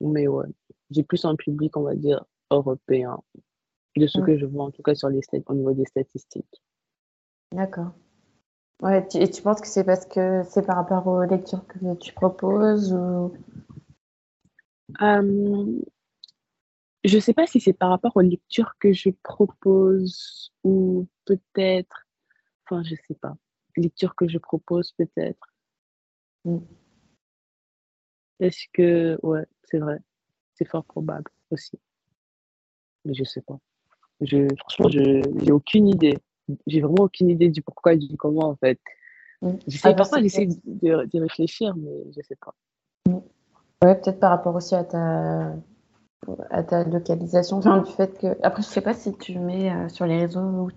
[0.00, 0.46] mais ouais,
[0.90, 3.18] j'ai plus un public, on va dire, européen,
[3.96, 6.62] de ce que je vois en tout cas sur les au niveau des statistiques.
[7.52, 7.92] D'accord.
[8.82, 12.12] Ouais, et tu penses que c'est parce que c'est par rapport aux lectures que tu
[12.12, 13.32] proposes ou...
[17.04, 22.06] Je ne sais pas si c'est par rapport aux lectures que je propose ou peut-être,
[22.64, 23.36] enfin je ne sais pas,
[23.76, 25.54] lectures que je propose peut-être.
[26.44, 26.58] Mm.
[28.40, 29.98] Est-ce que, ouais, c'est vrai,
[30.54, 31.78] c'est fort probable aussi.
[33.04, 33.58] Mais je ne sais pas.
[34.20, 36.18] Je, franchement, je n'ai aucune idée.
[36.66, 38.78] J'ai vraiment aucune idée du pourquoi et du comment en fait.
[39.42, 39.50] Mm.
[39.66, 42.54] J'essaie, ah, parfois j'essaie de, réfléchir, mais je ne sais pas.
[43.06, 43.18] Mm.
[43.84, 45.52] Ouais, peut-être par rapport aussi à ta
[46.50, 48.36] à ta localisation, enfin, du fait que.
[48.42, 50.68] Après, je sais pas si tu mets euh, sur les réseaux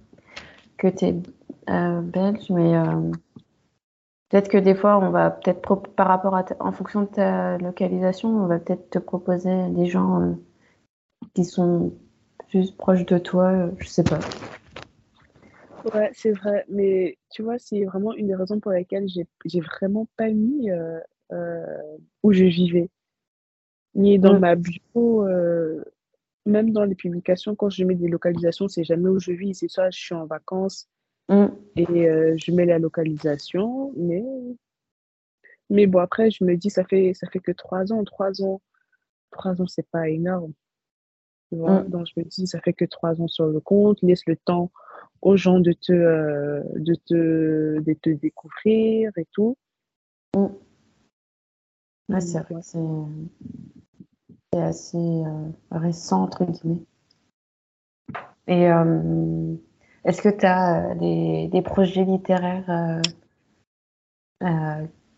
[0.78, 1.16] que tu es
[1.70, 3.12] euh, belge, mais euh,
[4.30, 5.62] peut-être que des fois, on va peut-être,
[5.96, 6.46] par rapport à.
[6.60, 10.36] en fonction de ta localisation, on va peut-être te proposer des gens
[11.34, 11.94] qui sont
[12.50, 14.20] plus proches de toi, je sais pas.
[15.94, 20.08] Ouais, c'est vrai, mais tu vois, c'est vraiment une des raisons pour lesquelles j'ai vraiment
[20.18, 20.70] pas mis
[22.24, 22.90] où je vivais.
[23.96, 25.84] Ni dans ma bio, euh,
[26.46, 29.68] même dans les publications, quand je mets des localisations, c'est jamais où je vis, c'est
[29.68, 30.88] soit je suis en vacances
[31.28, 31.48] mm.
[31.76, 34.24] et euh, je mets la localisation, mais,
[35.70, 38.62] mais bon, après, je me dis, ça fait, ça fait que trois ans, trois ans,
[39.32, 40.54] trois ans, c'est pas énorme.
[41.52, 41.90] Mm.
[41.90, 44.72] Donc, je me dis, ça fait que trois ans sur le compte, laisse le temps
[45.22, 49.58] aux gens de te, euh, de te, de te découvrir et tout.
[50.36, 50.48] Mm.
[52.20, 52.80] c'est vrai, c'est
[54.58, 56.84] assez euh, récent, entre guillemets.
[58.48, 59.56] Et euh,
[60.06, 63.02] est-ce que tu as euh, des, projets littéraires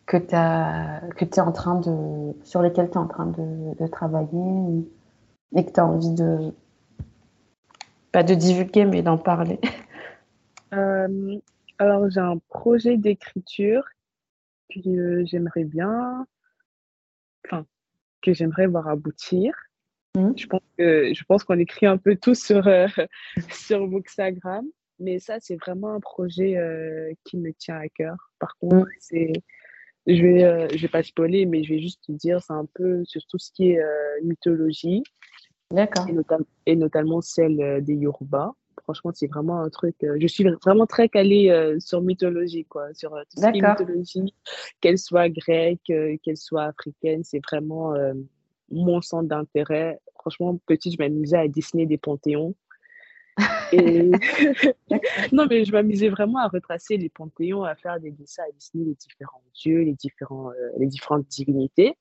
[0.05, 4.85] que tu es en train de, sur lesquels tu es en train de, travailler
[5.55, 6.53] et que tu as envie de,
[8.11, 9.59] pas de divulguer, mais d'en parler
[10.71, 13.83] Alors, j'ai un projet d'écriture
[14.69, 16.27] que j'aimerais bien,
[17.45, 17.65] enfin,
[18.21, 19.53] que j'aimerais voir aboutir.
[20.15, 20.33] Mmh.
[20.35, 22.87] Je pense que je pense qu'on écrit un peu tout sur euh,
[23.49, 24.65] sur Bookstagram,
[24.99, 28.15] mais ça c'est vraiment un projet euh, qui me tient à cœur.
[28.39, 28.99] Par contre, mmh.
[28.99, 29.33] c'est
[30.07, 32.67] je vais euh, je vais pas spoiler, mais je vais juste te dire c'est un
[32.75, 33.81] peu sur tout ce qui est
[34.23, 35.03] mythologie.
[35.71, 36.07] D'accord.
[36.07, 38.53] Et, et, notamment celle des Yoruba
[38.83, 39.95] franchement, c'est vraiment un truc.
[40.03, 43.59] Euh, je suis vraiment très calée euh, sur mythologie, quoi, sur euh, tout ce qui
[43.59, 44.33] est mythologie,
[44.81, 45.91] qu'elle soit grecque,
[46.23, 47.93] qu'elle soit africaine, c'est vraiment
[48.69, 49.99] mon centre d'intérêt.
[50.19, 52.55] Franchement, petite, je m'amusais à dessiner des panthéons.
[53.71, 54.11] Et...
[55.31, 58.85] non, mais je m'amusais vraiment à retracer les panthéons, à faire des dessins, à dessiner
[58.85, 61.95] les différents dieux, les, différents, les différentes divinités.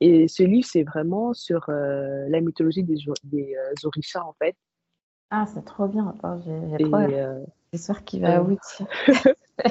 [0.00, 4.56] Et ce livre, c'est vraiment sur la mythologie des, des Orishas, en fait.
[5.30, 6.12] Ah, c'est trop bien.
[6.44, 8.86] j'ai trop euh, J'espère qu'il va aboutir.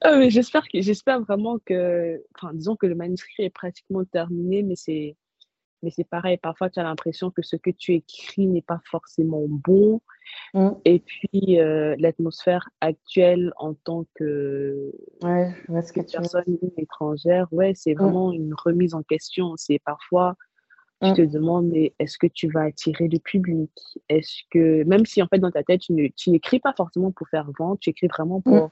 [0.00, 4.64] ah, mais j'espère que j'espère vraiment que enfin disons que le manuscrit est pratiquement terminé
[4.64, 5.16] mais c'est
[5.82, 9.44] mais c'est pareil parfois tu as l'impression que ce que tu écris n'est pas forcément
[9.46, 10.00] bon
[10.54, 10.70] mmh.
[10.84, 17.98] et puis euh, l'atmosphère actuelle en tant que, ouais, que personne étrangère ouais c'est mmh.
[17.98, 20.36] vraiment une remise en question c'est parfois
[21.02, 23.70] tu te demandes, mais est-ce que tu vas attirer le public?
[24.08, 25.92] Est-ce que, même si en fait dans ta tête, tu,
[26.30, 28.70] n'écris pas forcément pour faire vendre, tu écris vraiment pour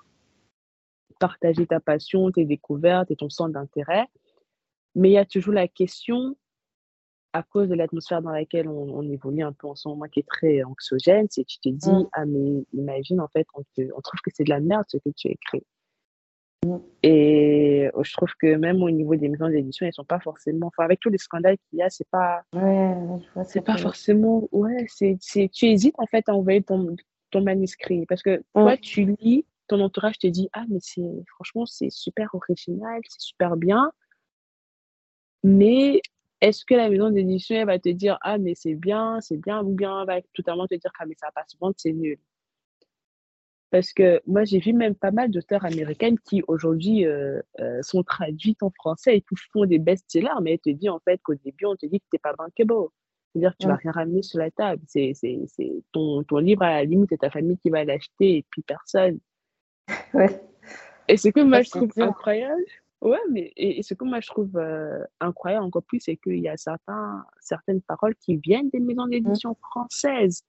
[1.21, 4.07] partager ta passion, tes découvertes et ton centre d'intérêt.
[4.95, 6.37] Mais il y a toujours la question,
[7.35, 10.29] à cause de l'atmosphère dans laquelle on, évolue un peu en ce moment, qui est
[10.29, 14.31] très anxiogène, c'est tu te dis, ah mais imagine en fait, on, on trouve que
[14.33, 15.64] c'est de la merde ce que tu écris.
[16.64, 16.77] Mm.
[17.03, 20.68] Et je trouve que même au niveau des maisons d'édition, elles sont pas forcément.
[20.68, 22.44] Enfin, avec tous les scandales qu'il y a, c'est pas.
[22.53, 22.94] Ouais,
[23.44, 24.49] c'est pas forcément.
[24.53, 25.18] Ouais, c'est,
[25.53, 26.94] tu hésites en fait à envoyer ton,
[27.33, 28.07] ton manuscrit.
[28.07, 32.33] Parce que toi, tu lis, ton entourage te dit Ah, mais c'est franchement, c'est super
[32.33, 33.90] original, c'est super bien.
[35.42, 36.01] Mais
[36.44, 39.74] est-ce que la maison d'édition va te dire Ah, mais c'est bien, c'est bien, ou
[39.74, 42.18] bien va totalement te dire Ah, mais ça va pas se vendre, c'est nul?
[43.70, 48.02] Parce que moi, j'ai vu même pas mal d'auteurs américaines qui aujourd'hui euh, euh, sont
[48.02, 51.35] traduites en français et qui font des best-sellers, mais elles te disent en fait qu'au
[51.35, 52.90] début, on te dit que tu n'es pas bankable.
[53.33, 54.83] C'est-à-dire que tu ne vas rien ramener sur la table.
[54.87, 55.14] C'est
[55.92, 59.18] ton, ton livre, à la limite, c'est ta famille qui va l'acheter et puis personne.
[60.14, 60.40] Ouais.
[61.09, 62.64] Et ce que moi, je trouve incroyable,
[63.05, 66.49] ouais, mais et, ce que moi, je trouve euh, incroyable encore plus, c'est qu'il y
[66.49, 69.67] a certains, certaines paroles qui viennent des maisons d'édition mmh.
[69.71, 70.43] françaises.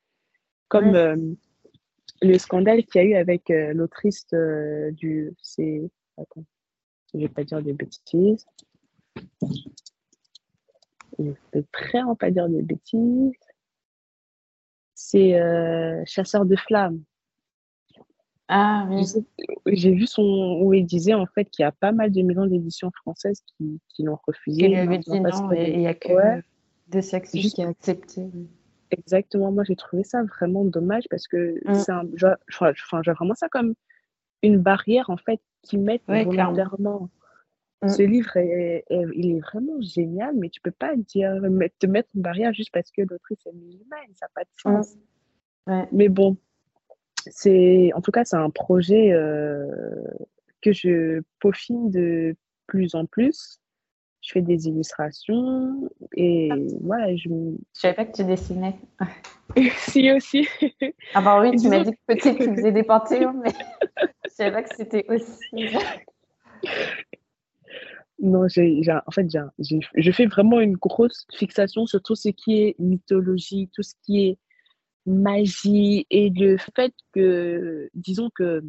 [0.67, 1.37] Comme
[2.21, 5.33] le scandale qu'il y a eu avec euh, l'autrice euh, du.
[5.41, 5.89] C'est.
[6.17, 6.45] Attends,
[7.13, 8.45] je vais pas dire des bêtises.
[11.17, 13.31] Je vais vraiment pas dire des bêtises.
[14.93, 17.03] C'est euh, Chasseur de flammes.
[18.47, 19.03] Ah oui.
[19.65, 22.45] J'ai vu son où il disait en fait qu'il y a pas mal de maisons
[22.45, 24.65] d'édition françaises qui, qui l'ont refusé.
[24.65, 26.41] Il avait dit non, il n'y a que ouais.
[26.87, 28.27] deux sexes qui ont accepté.
[28.91, 31.73] Exactement, moi j'ai trouvé ça vraiment dommage parce que mmh.
[31.73, 32.27] c'est un, je,
[33.11, 33.73] vraiment ça comme
[34.43, 37.09] une barrière en fait qui met volontairement.
[37.81, 37.87] Mmh.
[37.89, 41.33] Ce livre, est, il est vraiment génial, mais tu peux pas dire,
[41.79, 44.83] te mettre une barrière juste parce que l'autrice est musulmane, ça n'a pas de mmh.
[44.83, 44.97] sens.
[45.91, 46.37] Mais bon,
[47.31, 49.67] c'est en tout cas c'est un projet euh,
[50.61, 52.35] que je peaufine de
[52.67, 53.59] plus en plus
[54.25, 56.49] je fais des illustrations et
[56.81, 57.15] voilà.
[57.15, 58.75] Je ne savais pas que tu dessinais.
[59.77, 60.47] si aussi.
[61.13, 63.51] Ah bah oui, tu m'as dit que peut-être tu faisais des panthéons, mais
[64.25, 65.77] je savais pas que c'était aussi.
[68.19, 69.27] Non, j'ai, en fait,
[69.59, 73.93] j'ai, je fais vraiment une grosse fixation sur tout ce qui est mythologie, tout ce
[74.03, 74.37] qui est
[75.05, 78.63] magie et le fait que, disons que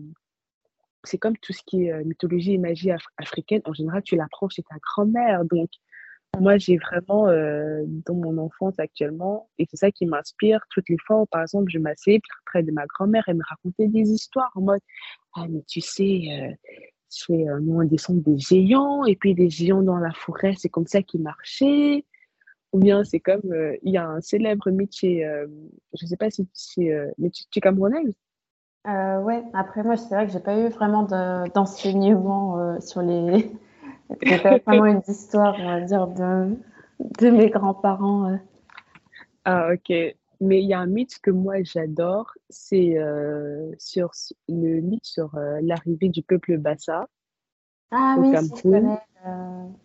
[1.05, 3.63] c'est comme tout ce qui est euh, mythologie et magie africaine.
[3.65, 5.45] En général, tu l'apprends chez ta grand-mère.
[5.45, 5.71] Donc,
[6.41, 10.99] moi, j'ai vraiment, euh, dans mon enfance actuellement, et c'est ça qui m'inspire toutes les
[11.07, 14.51] fois où, par exemple, je m'asseyais près de ma grand-mère, elle me racontait des histoires
[14.55, 14.81] en mode
[15.35, 16.53] Ah, mais tu sais, euh,
[17.31, 20.87] euh, nous, on descend des géants, et puis des géants dans la forêt, c'est comme
[20.87, 22.05] ça qu'ils marchaient.
[22.77, 23.41] Ou bien c'est comme,
[23.83, 25.23] il y a un célèbre mythe chez,
[25.95, 28.13] je ne sais pas si c'est, mais tu, es camerounaise
[28.87, 31.03] euh, ouais, après moi, c'est vrai que j'ai pas eu vraiment
[31.55, 33.51] d'enseignement euh, sur les.
[34.23, 36.57] j'ai pas vraiment une histoire, on va dire, de,
[37.01, 38.31] de mes grands-parents.
[38.31, 38.37] Euh.
[39.45, 39.93] Ah, ok.
[40.41, 44.11] Mais il y a un mythe que moi j'adore, c'est euh, sur
[44.49, 45.31] le mythe sur
[45.63, 47.09] l'arrivée du peuple Bassa.
[47.91, 49.01] Ah oui, si, je connais,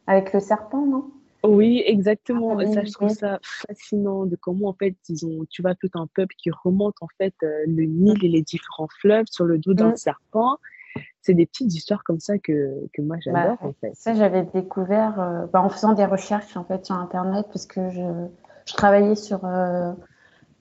[0.08, 1.10] avec le serpent, non?
[1.43, 2.58] Oui, exactement.
[2.60, 5.89] Ah ça, je trouve ça fascinant de comment, en fait, ils ont, tu vois, tout
[5.95, 9.58] un peuple qui remonte, en fait, euh, le Nil et les différents fleuves sur le
[9.58, 9.97] dos d'un mmh.
[9.97, 10.58] serpent.
[11.21, 13.91] C'est des petites histoires comme ça que, que moi, bah, j'adore, en fait.
[13.95, 17.89] Ça, j'avais découvert euh, bah, en faisant des recherches, en fait, sur Internet, parce que
[17.89, 18.27] je,
[18.65, 19.93] je travaillais sur euh,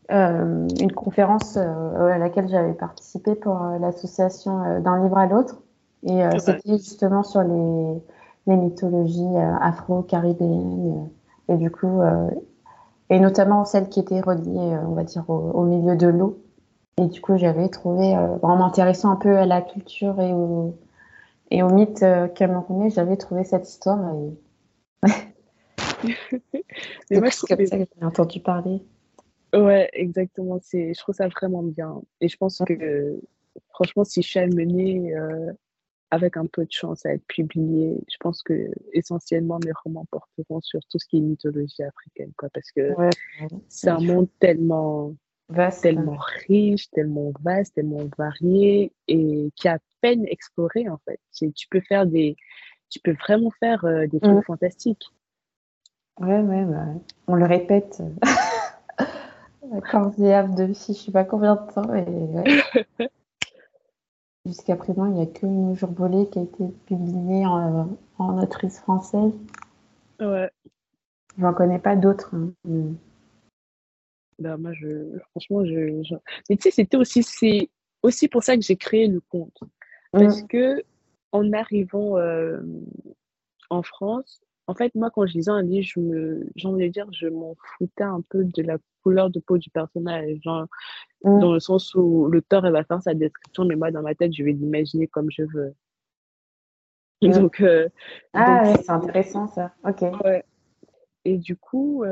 [0.08, 5.62] une conférence à laquelle j'avais participé pour l'association d'un livre à l'autre.
[6.02, 8.00] Et c'était justement sur les
[8.50, 11.08] les mythologies euh, afro-caribéennes.
[11.48, 12.30] Euh, et du coup, euh,
[13.08, 16.42] et notamment celles qui étaient reliées, on va dire, au, milieu de l'eau.
[16.96, 20.76] Et du coup, j'avais trouvé, vraiment intéressant un peu à la culture et au,
[21.50, 24.14] et au mythe camerounais, j'avais trouvé cette histoire.
[24.14, 25.08] Et...
[27.08, 28.80] c'est comme ça que j'ai entendu parler.
[29.54, 30.60] Ouais, exactement.
[30.62, 32.02] C'est, je trouve ça vraiment bien.
[32.20, 33.20] Et je pense que,
[33.70, 35.12] franchement, si je suis amenée
[36.10, 38.02] avec un peu de chance à être publié.
[38.10, 42.48] Je pense que essentiellement mes romans porteront sur tout ce qui est mythologie africaine, quoi,
[42.52, 42.92] parce que
[43.68, 45.14] c'est un monde tellement
[45.48, 46.18] vaste, tellement
[46.48, 51.20] riche, tellement vaste, tellement varié et qui a peine exploré en fait.
[51.32, 52.36] Tu peux faire des,
[52.88, 54.42] tu peux vraiment faire euh, des trucs mmh.
[54.42, 55.06] fantastiques.
[56.18, 56.86] Ouais, ouais, bah,
[57.28, 58.02] on le répète.
[59.90, 61.94] Cordial de fille, je sais pas combien de temps.
[61.94, 63.06] Et,
[64.50, 68.42] Jusqu'à présent, il n'y a que Nos jours volés qui a été publié en, en
[68.42, 69.32] autrice française.
[70.18, 70.50] Ouais.
[71.36, 72.34] Je n'en connais pas d'autres.
[72.34, 72.52] Hein.
[74.40, 76.02] Ben, moi, je, franchement, je,
[76.48, 77.70] Mais tu sais, c'était aussi, c'est
[78.02, 79.56] aussi pour ça que j'ai créé le compte.
[80.10, 80.46] Parce mmh.
[80.48, 80.82] que
[81.30, 82.60] en arrivant euh,
[83.68, 86.92] en France, en fait, moi, quand je lisais un livre, je me, j'ai envie de
[86.92, 90.38] dire, je m'en foutais un peu de la couleur de peau du personnage.
[90.42, 90.66] Genre,
[91.24, 91.40] mm.
[91.40, 94.32] Dans le sens où l'auteur, elle va faire sa description, mais moi, dans ma tête,
[94.32, 95.74] je vais l'imaginer comme je veux.
[97.22, 97.62] donc,
[98.32, 99.72] ah, ouais, c'est intéressant ça.
[99.84, 100.02] Ok.
[100.24, 100.44] Ouais.
[101.24, 102.04] Et du coup,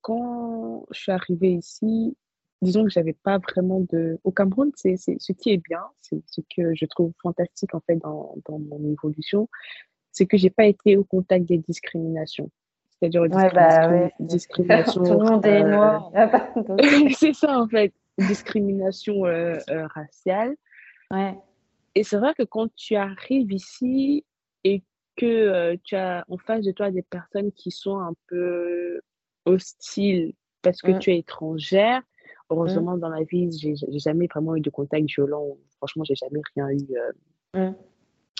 [0.00, 2.16] quand je suis arrivée ici,
[2.62, 4.18] disons que j'avais pas vraiment de.
[4.24, 7.96] Au Cameroun, c'est ce qui est bien, c'est ce que je trouve fantastique en fait
[7.96, 9.48] dans, dans mon évolution,
[10.12, 12.50] c'est que j'ai pas été au contact des discriminations.
[12.90, 15.02] C'est-à-dire ouais, bah, discrimination.
[15.04, 16.12] Tout le monde est euh, noir.
[17.16, 20.56] c'est ça en fait, discrimination euh, euh, raciale.
[21.10, 21.36] Ouais.
[21.94, 24.24] Et c'est vrai que quand tu arrives ici
[24.64, 24.82] et
[25.16, 29.00] que tu as en face de toi des personnes qui sont un peu
[29.44, 30.98] hostiles parce que mm.
[30.98, 32.02] tu es étrangère,
[32.50, 33.00] Heureusement, mmh.
[33.00, 35.58] dans ma vie, j'ai jamais vraiment eu de contact violent.
[35.76, 36.96] Franchement, j'ai jamais rien eu
[37.56, 37.74] euh, mmh.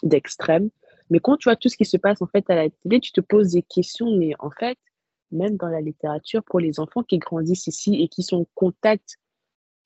[0.05, 0.71] d'extrême.
[1.11, 3.13] Mais quand tu vois tout ce qui se passe en fait à la télé, tu
[3.13, 4.11] te poses des questions.
[4.17, 4.79] Mais en fait,
[5.31, 9.19] même dans la littérature, pour les enfants qui grandissent ici et qui sont en contact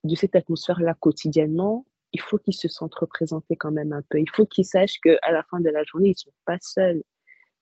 [0.03, 4.19] de cette atmosphère-là quotidiennement, il faut qu'ils se sentent représentés quand même un peu.
[4.19, 7.03] Il faut qu'ils sachent qu'à la fin de la journée, ils ne sont pas seuls.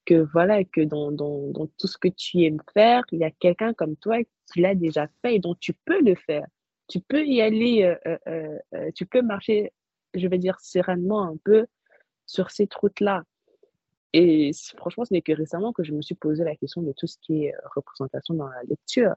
[0.06, 3.30] Que voilà, que dans, dans, dans, tout ce que tu aimes faire, il y a
[3.30, 4.18] quelqu'un comme toi
[4.52, 6.46] tu l'as déjà fait et dont tu peux le faire.
[6.88, 9.72] Tu peux y aller, euh, euh, euh, tu peux marcher,
[10.14, 11.66] je vais dire, sereinement un peu
[12.26, 13.24] sur cette route-là.
[14.14, 17.08] Et franchement, ce n'est que récemment que je me suis posé la question de tout
[17.08, 19.14] ce qui est représentation dans la lecture.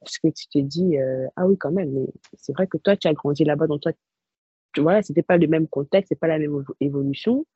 [0.00, 0.96] Parce que tu te dis,
[1.36, 2.06] ah oui, quand même, mais
[2.36, 3.92] c'est vrai que toi, tu as grandi là-bas, donc toi,
[4.72, 7.46] tu vois, c'était pas le même contexte, c'est pas la même évolution.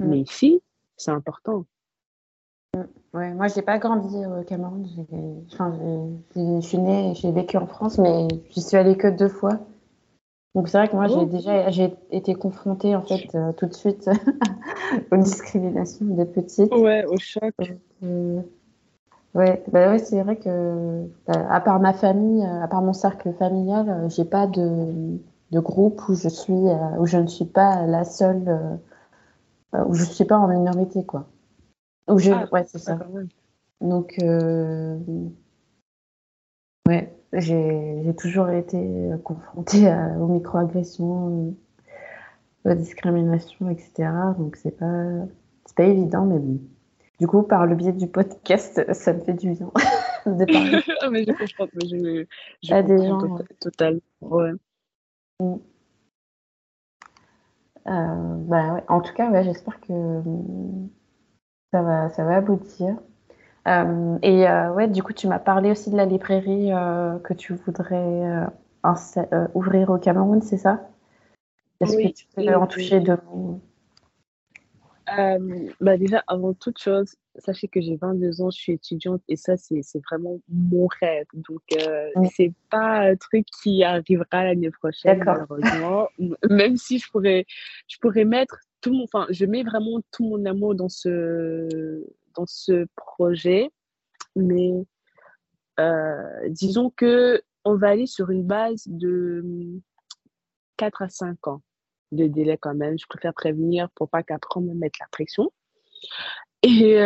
[0.00, 0.06] Mm.
[0.08, 0.62] Mais ici,
[0.96, 1.66] c'est important.
[3.12, 4.88] Ouais, moi, j'ai pas grandi au Cameroun.
[5.52, 5.78] Enfin,
[6.34, 9.60] je suis née, j'ai vécu en France, mais j'y suis allée que deux fois.
[10.54, 11.24] Donc c'est vrai que moi, j'ai oh.
[11.24, 14.10] déjà j'ai été confrontée en fait euh, tout de suite
[15.10, 16.74] aux discriminations des petites.
[16.74, 17.54] Ouais, au choc.
[18.02, 18.40] Euh,
[19.34, 23.32] ouais, bah ouais, c'est vrai que bah, à part ma famille, à part mon cercle
[23.32, 25.18] familial, euh, j'ai pas de,
[25.52, 26.52] de groupe où je suis
[26.98, 28.78] où je ne suis pas la seule
[29.86, 31.26] où je suis pas en minorité quoi.
[32.14, 32.30] Je...
[32.30, 32.98] Ah, ouais, c'est ça.
[33.80, 34.98] Donc, euh...
[36.86, 41.54] ouais, j'ai toujours été confrontée aux microagressions,
[42.64, 44.10] aux discriminations, etc.
[44.38, 45.26] Donc, c'est pas,
[45.76, 46.60] pas évident, mais bon.
[47.20, 49.70] Du coup, par le biais du podcast, ça me fait du bien
[50.26, 50.82] de parler.
[51.00, 52.26] Ah, mais je comprends, mais je,
[52.62, 53.38] je à des gens.
[53.60, 54.52] Total, Ouais.
[55.40, 55.54] Mm.
[57.86, 58.84] Euh, bah, ouais.
[58.88, 59.92] En tout cas, ouais, j'espère que
[61.72, 62.96] ça va, ça va aboutir.
[63.68, 67.34] Euh, et euh, ouais, du coup, tu m'as parlé aussi de la librairie euh, que
[67.34, 68.48] tu voudrais
[69.54, 70.88] ouvrir au Cameroun, c'est ça?
[71.80, 73.60] Est-ce que tu peux en toucher deux mots?
[75.80, 79.56] Bah déjà, avant toute chose, sachez que j'ai 22 ans, je suis étudiante et ça,
[79.56, 81.26] c'est vraiment mon rêve.
[81.34, 82.26] Donc, mm.
[82.34, 86.08] c'est pas un truc qui arrivera l'année prochaine, malheureusement.
[86.50, 87.44] Même si je pourrais,
[87.88, 92.04] je pourrais mettre tout mon, enfin, je mets vraiment tout mon amour dans ce,
[92.34, 93.70] dans ce projet,
[94.36, 94.72] mais
[95.80, 99.44] euh, disons que on va aller sur une base de
[100.76, 101.62] 4 à 5 ans
[102.10, 102.98] de délai quand même.
[102.98, 105.52] Je préfère prévenir pour pas qu'après on me mette la pression.
[106.64, 106.96] Et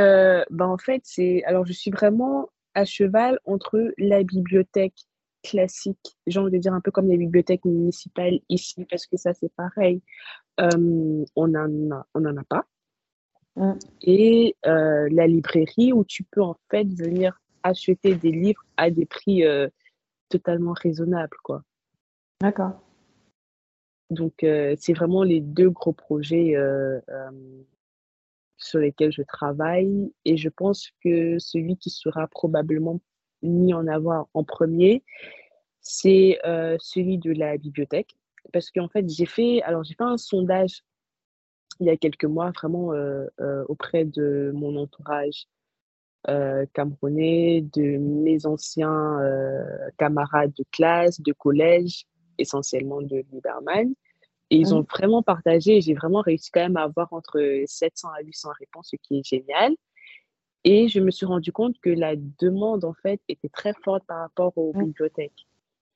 [0.51, 5.07] ben en fait, c'est alors je suis vraiment à cheval entre la bibliothèque
[5.43, 9.33] classique, j'ai envie de dire un peu comme les bibliothèques municipales ici, parce que ça
[9.33, 10.03] c'est pareil,
[10.61, 12.65] euh, on n'en a, on en a pas.
[13.57, 13.73] Mm.
[14.03, 19.07] Et euh, la librairie où tu peux en fait venir acheter des livres à des
[19.07, 19.69] prix euh,
[20.29, 21.63] totalement raisonnables, quoi.
[22.41, 22.81] D'accord.
[24.11, 26.55] Donc c'est vraiment les deux gros projets
[28.57, 33.01] sur lesquels je travaille et je pense que celui qui sera probablement
[33.43, 35.03] mis en avant en premier,
[35.81, 38.17] c'est euh, celui de la bibliothèque.
[38.53, 40.83] Parce qu'en fait, j'ai fait, alors j'ai fait un sondage
[41.81, 45.47] il y a quelques mois, vraiment euh, euh, auprès de mon entourage
[46.75, 49.21] camerounais, de mes anciens
[49.97, 52.05] camarades de classe, de collège,
[52.37, 53.95] essentiellement de Liberman.
[54.51, 54.87] Et ils ont mmh.
[54.91, 58.97] vraiment partagé, j'ai vraiment réussi quand même à avoir entre 700 à 800 réponses, ce
[58.97, 59.75] qui est génial.
[60.65, 64.19] Et je me suis rendu compte que la demande, en fait, était très forte par
[64.19, 64.85] rapport aux mmh.
[64.85, 65.47] bibliothèques.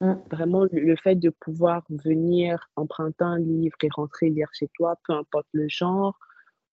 [0.00, 0.14] Mmh.
[0.30, 5.12] Vraiment, le, fait de pouvoir venir emprunter un livre et rentrer lire chez toi, peu
[5.12, 6.18] importe le genre,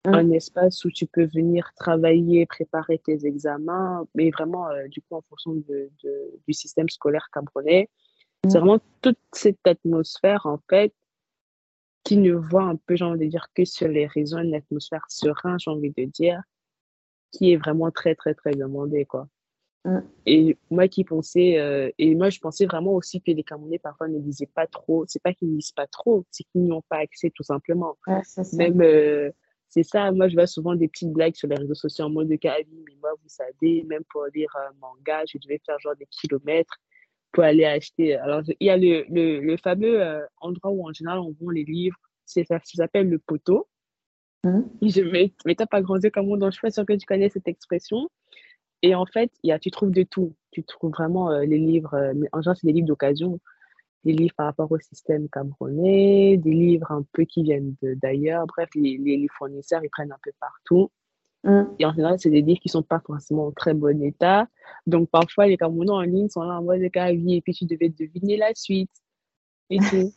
[0.05, 0.15] mmh.
[0.15, 5.15] un espace où tu peux venir travailler, préparer tes examens, mais vraiment, euh, du coup,
[5.15, 5.91] en fonction de,
[6.47, 7.89] du système scolaire camerounais.
[8.49, 10.93] C'est vraiment toute cette atmosphère, en fait,
[12.03, 15.05] qui ne voit un peu, j'ai envie de dire, que sur les réseaux, une atmosphère
[15.09, 16.43] sereine, j'ai envie de dire,
[17.31, 19.29] qui est vraiment très, très, très demandé, quoi.
[19.85, 19.99] Mm.
[20.27, 24.09] Et moi qui pensais, euh, et moi je pensais vraiment aussi que les Camerounais parfois
[24.09, 25.05] ne lisaient pas trop.
[25.09, 27.97] C'est pas qu'ils ne lisent pas trop, c'est qu'ils n'y ont pas accès tout simplement.
[28.53, 29.31] Même, euh,
[29.73, 30.13] c'est ça.
[30.13, 32.95] Moi, je vois souvent des petites blagues sur les réseaux sociaux en mode de mais
[33.01, 36.77] moi, vous savez, même pour lire un manga, je devais faire genre des kilomètres
[37.33, 38.15] pour aller acheter.
[38.17, 41.49] Alors, il y a le, le, le fameux euh, endroit où, en général, on vend
[41.49, 41.97] les livres.
[42.27, 43.67] Ça, ça s'appelle le poteau.
[44.45, 44.61] Mmh.
[44.83, 47.07] Je mets, mais t'as pas grandi comme moi, donc je suis pas sûre que tu
[47.07, 48.11] connais cette expression.
[48.83, 50.35] Et en fait, y a, tu trouves de tout.
[50.51, 53.41] Tu trouves vraiment euh, les livres, euh, mais en général, c'est des livres d'occasion
[54.05, 58.47] des livres par rapport au système camerounais, des livres un peu qui viennent d'ailleurs.
[58.47, 60.91] Bref, les, les, fournisseurs, ils prennent un peu partout.
[61.45, 61.63] Mm.
[61.79, 64.49] Et en général, c'est des livres qui ne sont pas forcément en très bon état.
[64.87, 67.89] Donc, parfois, les Camerounais en ligne sont là en mode vie et puis tu devais
[67.89, 68.91] deviner la suite.
[69.71, 70.13] Et tout.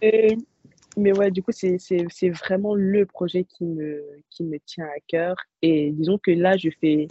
[0.00, 0.36] mais,
[0.96, 5.36] mais, ouais, du coup, c'est vraiment le projet qui me, qui me tient à cœur.
[5.62, 7.08] Et disons que là, je fais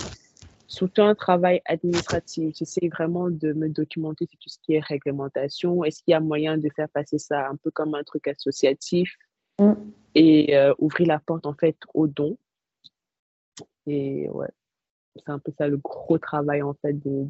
[0.71, 2.55] surtout un travail administratif.
[2.57, 5.83] J'essaie vraiment de me documenter sur tout ce qui est réglementation.
[5.83, 9.15] Est-ce qu'il y a moyen de faire passer ça un peu comme un truc associatif
[9.59, 9.73] mm.
[10.15, 12.37] et euh, ouvrir la porte en fait aux dons?
[13.85, 14.47] Et ouais,
[15.15, 17.27] c'est un peu ça le gros travail en fait de,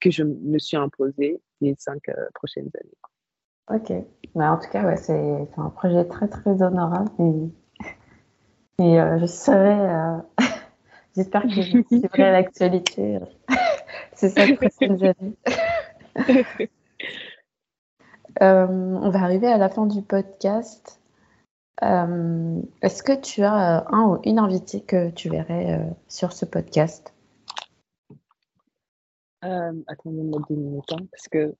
[0.00, 2.98] que je me suis imposé les cinq euh, prochaines années.
[3.70, 3.92] Ok.
[4.34, 7.50] Mais en tout cas, ouais, c'est un projet très très honorable et,
[8.84, 10.20] et euh, je serais
[11.16, 13.18] J'espère que je suivrai l'actualité.
[14.14, 15.36] C'est ça les prochaines années.
[18.42, 21.00] euh, on va arriver à la fin du podcast.
[21.82, 26.44] Euh, Est-ce que tu as un ou une invitée que tu verrais euh, sur ce
[26.44, 27.12] podcast?
[29.44, 31.54] Euh, Attendez-moi deux minutes, hein, parce que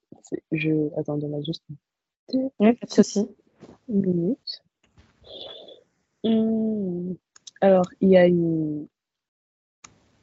[0.53, 0.97] je.
[0.99, 1.65] Attendez-moi juste
[2.59, 3.29] oui, pas de souci.
[6.23, 7.17] Hum,
[7.61, 8.87] alors, il y a une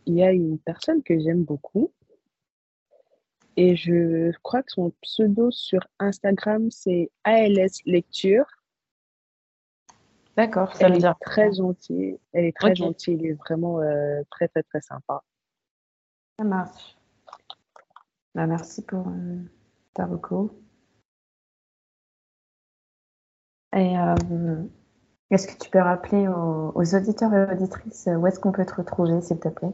[0.07, 1.91] il y a une personne que j'aime beaucoup.
[3.57, 8.45] Et je crois que son pseudo sur Instagram, c'est ALS Lecture.
[10.37, 12.19] D'accord, ça Elle est très gentille.
[12.31, 13.15] Elle est très gentille.
[13.19, 15.23] Elle est vraiment euh, très, très, très sympa.
[16.39, 16.97] Ça marche.
[18.35, 19.39] Bah, merci pour euh,
[19.95, 20.53] ta recours.
[23.75, 24.63] Et euh,
[25.29, 28.75] est-ce que tu peux rappeler aux, aux auditeurs et auditrices où est-ce qu'on peut te
[28.75, 29.73] retrouver, s'il te plaît?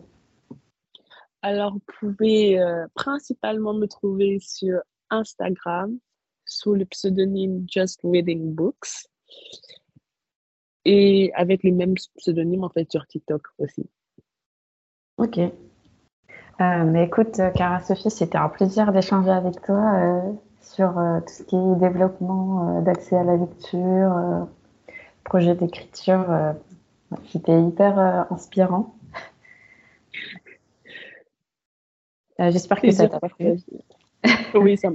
[1.42, 5.98] Alors, vous pouvez euh, principalement me trouver sur Instagram
[6.46, 9.08] sous le pseudonyme Just Reading Books
[10.86, 13.90] et avec les mêmes pseudonymes en fait sur TikTok aussi.
[15.18, 15.38] Ok.
[15.38, 15.52] Euh,
[16.60, 20.94] mais écoute, Cara Sophie, c'était un plaisir d'échanger avec toi euh, sur
[21.26, 24.48] tout ce qui est développement d'accès à la lecture,
[25.24, 26.26] projet d'écriture.
[27.32, 28.96] C'était hyper inspirant.
[32.40, 33.60] Euh, j'espère que ça t'a plu.
[34.56, 34.90] oui, ça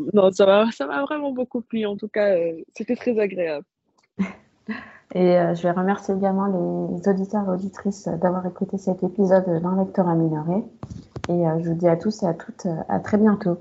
[0.86, 1.86] m'a vraiment beaucoup plu.
[1.86, 3.64] En tout cas, euh, c'était très agréable.
[5.14, 9.82] Et euh, je vais remercier également les auditeurs et auditrices d'avoir écouté cet épisode d'un
[9.82, 10.64] lecteur amélioré.
[11.30, 13.58] Et je vous dis à tous et à toutes à très bientôt.